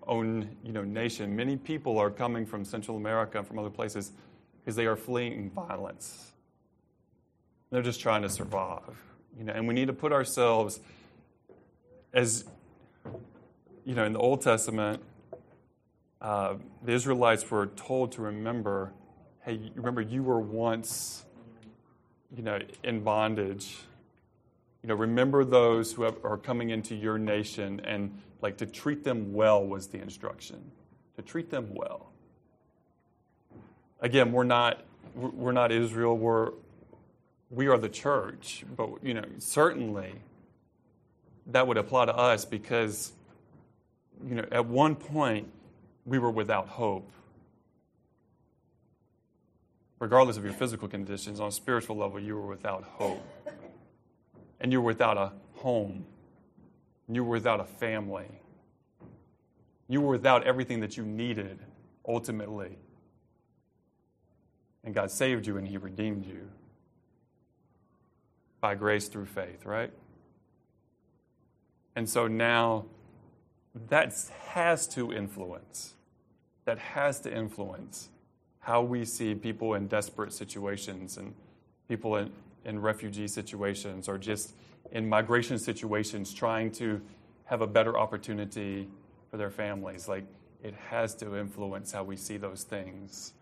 own, 0.06 0.56
you 0.64 0.72
know, 0.72 0.82
nation, 0.82 1.34
many 1.34 1.56
people 1.56 1.98
are 1.98 2.10
coming 2.10 2.46
from 2.46 2.64
Central 2.64 2.96
America 2.96 3.38
and 3.38 3.46
from 3.46 3.58
other 3.58 3.70
places 3.70 4.12
because 4.60 4.76
they 4.76 4.86
are 4.86 4.96
fleeing 4.96 5.50
violence. 5.50 6.32
They're 7.70 7.82
just 7.82 8.00
trying 8.00 8.22
to 8.22 8.28
survive. 8.28 8.96
You 9.40 9.46
know, 9.46 9.52
and 9.54 9.66
we 9.66 9.74
need 9.74 9.88
to 9.88 9.92
put 9.92 10.12
ourselves 10.12 10.78
as, 12.12 12.44
you 13.84 13.96
know, 13.96 14.04
in 14.04 14.12
the 14.12 14.20
Old 14.20 14.42
Testament, 14.42 15.02
uh, 16.20 16.54
the 16.84 16.92
Israelites 16.92 17.50
were 17.50 17.66
told 17.66 18.12
to 18.12 18.22
remember, 18.22 18.92
hey, 19.40 19.72
remember 19.74 20.00
you 20.00 20.22
were 20.22 20.38
once, 20.38 21.24
you 22.36 22.44
know, 22.44 22.60
in 22.84 23.02
bondage 23.02 23.78
you 24.82 24.88
know, 24.88 24.94
remember 24.94 25.44
those 25.44 25.92
who 25.92 26.02
have, 26.02 26.16
are 26.24 26.38
coming 26.38 26.70
into 26.70 26.94
your 26.94 27.18
nation 27.18 27.80
and 27.84 28.18
like 28.40 28.56
to 28.58 28.66
treat 28.66 29.04
them 29.04 29.32
well 29.32 29.64
was 29.64 29.88
the 29.88 30.00
instruction. 30.00 30.70
To 31.16 31.22
treat 31.22 31.50
them 31.50 31.68
well. 31.74 32.12
Again, 34.00 34.32
we're 34.32 34.44
not 34.44 34.84
we're 35.14 35.52
not 35.52 35.72
Israel. 35.72 36.16
We're 36.16 36.52
we 37.50 37.66
are 37.66 37.76
the 37.76 37.88
church, 37.88 38.64
but 38.76 38.88
you 39.02 39.12
know, 39.12 39.24
certainly 39.38 40.12
that 41.46 41.66
would 41.66 41.76
apply 41.76 42.06
to 42.06 42.16
us 42.16 42.44
because 42.44 43.12
you 44.26 44.36
know, 44.36 44.46
at 44.52 44.66
one 44.66 44.94
point 44.94 45.48
we 46.04 46.18
were 46.18 46.30
without 46.30 46.68
hope. 46.68 47.10
Regardless 49.98 50.36
of 50.36 50.44
your 50.44 50.54
physical 50.54 50.88
conditions, 50.88 51.40
on 51.40 51.48
a 51.48 51.52
spiritual 51.52 51.96
level, 51.96 52.18
you 52.18 52.34
were 52.34 52.46
without 52.46 52.84
hope 52.84 53.22
and 54.60 54.72
you 54.72 54.80
were 54.80 54.86
without 54.86 55.18
a 55.18 55.32
home, 55.54 56.06
you 57.08 57.24
were 57.24 57.32
without 57.32 57.60
a 57.60 57.64
family, 57.64 58.28
you 59.88 60.00
were 60.00 60.10
without 60.10 60.46
everything 60.46 60.80
that 60.80 60.96
you 60.96 61.04
needed 61.04 61.58
ultimately. 62.06 62.78
And 64.84 64.94
God 64.94 65.10
saved 65.10 65.46
you 65.46 65.58
and 65.58 65.66
He 65.66 65.76
redeemed 65.76 66.24
you 66.24 66.48
by 68.60 68.74
grace 68.74 69.08
through 69.08 69.26
faith, 69.26 69.64
right? 69.64 69.92
And 71.96 72.08
so 72.08 72.26
now 72.26 72.86
that 73.88 74.14
has 74.48 74.86
to 74.88 75.12
influence, 75.12 75.94
that 76.64 76.78
has 76.78 77.20
to 77.20 77.34
influence 77.34 78.08
how 78.60 78.82
we 78.82 79.04
see 79.04 79.34
people 79.34 79.74
in 79.74 79.86
desperate 79.86 80.32
situations 80.32 81.16
and 81.16 81.34
people 81.88 82.16
in, 82.16 82.30
in 82.64 82.80
refugee 82.80 83.26
situations 83.26 84.08
or 84.08 84.18
just 84.18 84.54
in 84.92 85.08
migration 85.08 85.58
situations 85.58 86.32
trying 86.34 86.70
to 86.70 87.00
have 87.44 87.62
a 87.62 87.66
better 87.66 87.98
opportunity 87.98 88.88
for 89.30 89.36
their 89.36 89.50
families. 89.50 90.08
Like, 90.08 90.24
it 90.62 90.74
has 90.88 91.14
to 91.16 91.36
influence 91.36 91.90
how 91.90 92.04
we 92.04 92.16
see 92.16 92.36
those 92.36 92.64
things. 92.64 93.32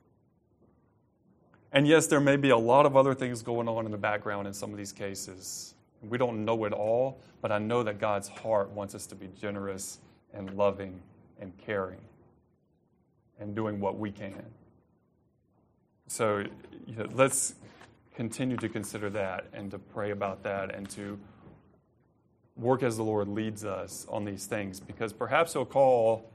And 1.72 1.86
yes, 1.86 2.06
there 2.06 2.20
may 2.20 2.36
be 2.36 2.50
a 2.50 2.56
lot 2.56 2.86
of 2.86 2.96
other 2.96 3.14
things 3.14 3.42
going 3.42 3.68
on 3.68 3.84
in 3.84 3.92
the 3.92 3.98
background 3.98 4.46
in 4.46 4.54
some 4.54 4.70
of 4.70 4.78
these 4.78 4.92
cases. 4.92 5.74
We 6.02 6.16
don't 6.16 6.44
know 6.44 6.64
it 6.64 6.72
all, 6.72 7.20
but 7.42 7.52
I 7.52 7.58
know 7.58 7.82
that 7.82 7.98
God's 7.98 8.28
heart 8.28 8.70
wants 8.70 8.94
us 8.94 9.06
to 9.06 9.14
be 9.14 9.28
generous 9.38 9.98
and 10.32 10.56
loving 10.56 11.00
and 11.40 11.52
caring 11.58 12.00
and 13.38 13.54
doing 13.54 13.80
what 13.80 13.98
we 13.98 14.10
can. 14.10 14.44
So 16.06 16.44
you 16.86 16.96
know, 16.96 17.06
let's 17.12 17.54
continue 18.14 18.56
to 18.56 18.68
consider 18.68 19.10
that 19.10 19.46
and 19.52 19.70
to 19.70 19.78
pray 19.78 20.10
about 20.10 20.42
that 20.44 20.74
and 20.74 20.88
to 20.90 21.18
work 22.56 22.82
as 22.82 22.96
the 22.96 23.04
Lord 23.04 23.28
leads 23.28 23.64
us 23.64 24.06
on 24.08 24.24
these 24.24 24.46
things 24.46 24.80
because 24.80 25.12
perhaps 25.12 25.52
He'll 25.52 25.64
call 25.64 26.30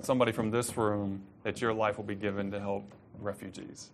somebody 0.00 0.32
from 0.32 0.50
this 0.50 0.76
room 0.76 1.22
that 1.44 1.60
your 1.60 1.72
life 1.72 1.96
will 1.96 2.04
be 2.04 2.14
given 2.14 2.50
to 2.50 2.60
help 2.60 2.84
refugees. 3.18 3.90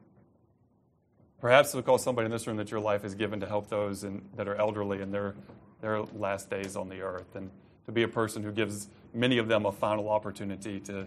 Perhaps 1.41 1.73
He'll 1.73 1.83
call 1.83 1.99
somebody 1.99 2.27
in 2.27 2.33
this 2.33 2.47
room 2.47 2.57
that 2.57 2.71
your 2.71 2.81
life 2.81 3.05
is 3.05 3.15
given 3.15 3.41
to 3.41 3.47
help 3.47 3.69
those 3.69 4.05
in, 4.05 4.23
that 4.37 4.49
are 4.49 4.57
elderly 4.57 5.01
in 5.01 5.11
their, 5.11 5.35
their 5.81 6.03
last 6.03 6.51
days 6.51 6.77
on 6.77 6.89
the 6.89 7.01
earth 7.01 7.37
and 7.37 7.51
to 7.87 7.93
be 7.93 8.03
a 8.03 8.09
person 8.09 8.43
who 8.43 8.53
gives 8.53 8.89
many 9.15 9.39
of 9.39 9.49
them 9.49 9.65
a 9.65 9.73
final 9.73 10.09
opportunity 10.09 10.81
to, 10.81 11.07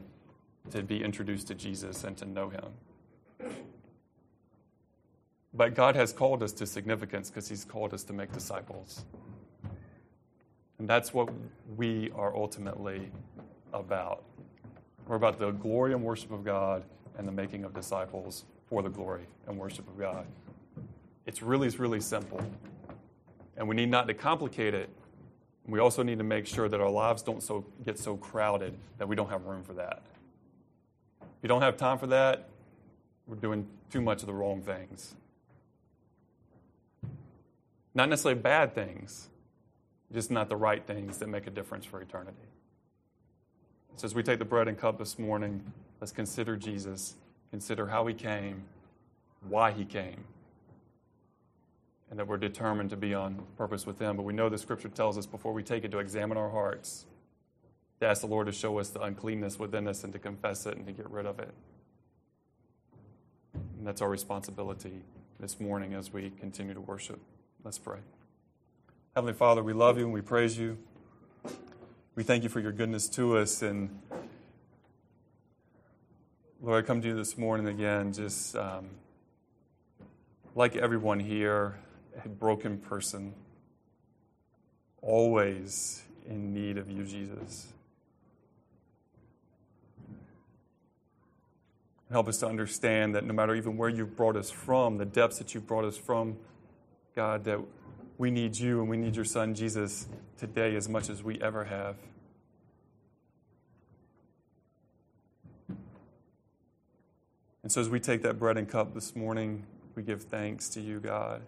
to 0.72 0.82
be 0.82 1.04
introduced 1.04 1.48
to 1.48 1.56
Jesus 1.56 2.04
and 2.04 2.18
to 2.18 2.26
know 2.26 2.50
Him. 2.50 3.52
But 5.54 5.76
God 5.76 5.96
has 5.96 6.14
called 6.14 6.42
us 6.42 6.54
to 6.54 6.66
significance 6.66 7.30
because 7.30 7.48
He's 7.50 7.66
called 7.66 7.94
us 7.94 8.04
to 8.06 8.14
make 8.14 8.32
disciples. 8.32 9.06
And 10.80 10.88
that's 10.88 11.14
what 11.14 11.30
we 11.76 12.10
are 12.16 12.36
ultimately 12.36 13.12
about. 13.74 14.24
We're 15.08 15.18
about 15.18 15.38
the 15.38 15.52
glory 15.52 15.94
and 15.94 16.02
worship 16.02 16.32
of 16.32 16.44
God 16.44 16.84
and 17.18 17.28
the 17.28 17.32
making 17.32 17.64
of 17.64 17.74
disciples 17.74 18.46
for 18.68 18.82
the 18.82 18.90
glory 18.90 19.26
and 19.48 19.58
worship 19.58 19.88
of 19.88 19.98
God. 19.98 20.26
It's 21.26 21.42
really, 21.42 21.68
it's 21.68 21.80
really 21.80 22.00
simple. 22.00 22.42
And 23.58 23.68
we 23.68 23.76
need 23.76 23.90
not 23.90 24.08
to 24.08 24.14
complicate 24.14 24.74
it. 24.74 24.90
We 25.68 25.80
also 25.80 26.04
need 26.04 26.18
to 26.18 26.24
make 26.24 26.48
sure 26.48 26.68
that 26.68 26.82
our 26.82 26.90
lives 26.90 27.22
don't 27.22 27.44
so, 27.44 27.66
get 27.86 28.00
so 28.00 28.18
crowded 28.18 28.74
that 28.98 29.08
we 29.08 29.16
don't 29.16 29.30
have 29.30 29.46
room 29.46 29.64
for 29.64 29.74
that. 29.74 30.02
If 31.22 31.44
you 31.44 31.50
don't 31.50 31.62
have 31.62 31.78
time 31.78 31.98
for 31.98 32.08
that, 32.08 32.50
we're 33.28 33.36
doing 33.36 33.68
too 33.92 34.02
much 34.02 34.22
of 34.22 34.28
the 34.28 34.34
wrong 34.34 34.62
things. 34.62 35.16
Not 37.94 38.10
necessarily 38.10 38.40
bad 38.42 38.74
things, 38.74 39.30
just 40.14 40.32
not 40.32 40.50
the 40.50 40.56
right 40.56 40.86
things 40.86 41.18
that 41.18 41.28
make 41.28 41.48
a 41.48 41.50
difference 41.50 41.86
for 41.86 42.02
eternity. 42.02 42.38
So, 43.98 44.06
as 44.06 44.16
we 44.16 44.24
take 44.24 44.40
the 44.40 44.46
bread 44.46 44.68
and 44.68 44.78
cup 44.78 44.98
this 44.98 45.20
morning, 45.20 45.62
let's 46.02 46.12
consider 46.12 46.58
Jesus, 46.58 47.16
consider 47.52 47.88
how 47.88 48.06
he 48.08 48.14
came, 48.14 48.64
why 49.48 49.72
he 49.72 49.86
came, 49.86 50.26
and 52.10 52.20
that 52.20 52.28
we're 52.28 52.38
determined 52.38 52.90
to 52.90 52.98
be 52.98 53.14
on 53.14 53.42
purpose 53.58 53.86
with 53.86 54.00
him. 54.00 54.18
But 54.18 54.24
we 54.24 54.34
know 54.34 54.50
the 54.50 54.58
scripture 54.58 54.90
tells 54.90 55.18
us 55.18 55.26
before 55.26 55.54
we 55.54 55.64
take 55.64 55.86
it 55.86 55.92
to 55.92 56.00
examine 56.00 56.38
our 56.38 56.50
hearts, 56.50 57.06
to 58.02 58.08
ask 58.08 58.22
the 58.22 58.28
Lord 58.28 58.48
to 58.48 58.52
show 58.52 58.80
us 58.80 58.90
the 58.90 59.02
uncleanness 59.02 59.60
within 59.60 59.88
us 59.88 60.04
and 60.04 60.12
to 60.12 60.20
confess 60.20 60.66
it 60.66 60.76
and 60.76 60.86
to 60.88 60.92
get 60.92 61.10
rid 61.10 61.26
of 61.26 61.40
it. 61.40 61.54
And 63.54 63.88
that's 63.88 64.02
our 64.02 64.10
responsibility 64.10 65.04
this 65.40 65.60
morning 65.60 65.94
as 65.94 66.12
we 66.12 66.32
continue 66.40 66.74
to 66.74 66.82
worship. 66.82 67.20
Let's 67.64 67.78
pray. 67.78 68.00
Heavenly 69.16 69.34
Father, 69.34 69.62
we 69.62 69.74
love 69.74 69.98
you 69.98 70.06
and 70.06 70.14
we 70.14 70.22
praise 70.22 70.58
you. 70.58 70.78
We 72.16 72.24
thank 72.24 72.44
you 72.44 72.50
for 72.50 72.60
your 72.60 72.72
goodness 72.72 73.08
to 73.10 73.38
us. 73.38 73.62
And 73.62 74.00
Lord, 76.64 76.84
I 76.84 76.86
come 76.86 77.02
to 77.02 77.08
you 77.08 77.16
this 77.16 77.40
morning 77.40 77.68
again, 77.70 78.14
just 78.14 78.56
um, 78.56 78.86
like 80.54 80.76
everyone 80.76 81.20
here, 81.20 81.80
a 82.24 82.30
broken 82.30 82.78
person, 82.78 83.34
always 85.02 86.04
in 86.30 86.54
need 86.54 86.78
of 86.78 86.88
you, 86.88 87.04
Jesus. 87.04 87.66
Help 92.12 92.28
us 92.28 92.38
to 92.38 92.48
understand 92.48 93.16
that 93.16 93.26
no 93.26 93.34
matter 93.34 93.56
even 93.56 93.76
where 93.76 93.90
you've 93.90 94.16
brought 94.16 94.36
us 94.36 94.52
from, 94.52 95.00
the 95.00 95.06
depths 95.06 95.40
that 95.40 95.56
you've 95.56 95.66
brought 95.66 95.86
us 95.86 95.98
from, 95.98 96.38
God, 97.16 97.44
that 97.46 97.60
we 98.20 98.30
need 98.30 98.56
you 98.56 98.82
and 98.82 98.88
we 98.88 98.98
need 98.98 99.16
your 99.16 99.26
son 99.26 99.56
Jesus 99.56 100.08
today 100.38 100.76
as 100.76 100.88
much 100.88 101.10
as 101.10 101.24
we 101.24 101.42
ever 101.42 101.64
have. 101.64 101.96
And 107.72 107.74
so 107.76 107.80
as 107.80 107.90
we 107.90 108.02
take 108.02 108.22
that 108.24 108.38
bread 108.38 108.58
and 108.58 108.68
cup 108.68 108.94
this 108.94 109.16
morning, 109.16 109.66
we 109.96 110.04
give 110.04 110.24
thanks 110.24 110.68
to 110.72 110.82
you, 110.82 111.00
God. 111.00 111.42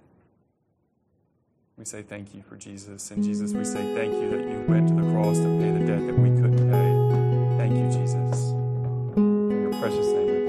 We 1.78 1.84
say 1.84 2.02
thank 2.02 2.34
you 2.34 2.42
for 2.42 2.56
Jesus. 2.56 3.12
And 3.12 3.22
Jesus, 3.22 3.52
we 3.52 3.66
say 3.66 3.94
thank 3.94 4.14
you 4.14 4.30
that 4.30 4.50
you 4.50 4.64
went 4.66 4.88
to 4.88 4.94
the 4.94 5.02
cross 5.12 5.36
to 5.40 5.60
pay 5.60 5.72
the 5.72 5.86
debt 5.86 6.08
that 6.08 6.18
we 6.18 6.30
couldn't 6.30 6.72
pay. 6.72 7.58
Thank 7.58 7.76
you, 7.76 8.00
Jesus. 8.00 8.52
In 9.18 9.64
your 9.64 9.72
precious 9.82 10.08
name 10.14 10.43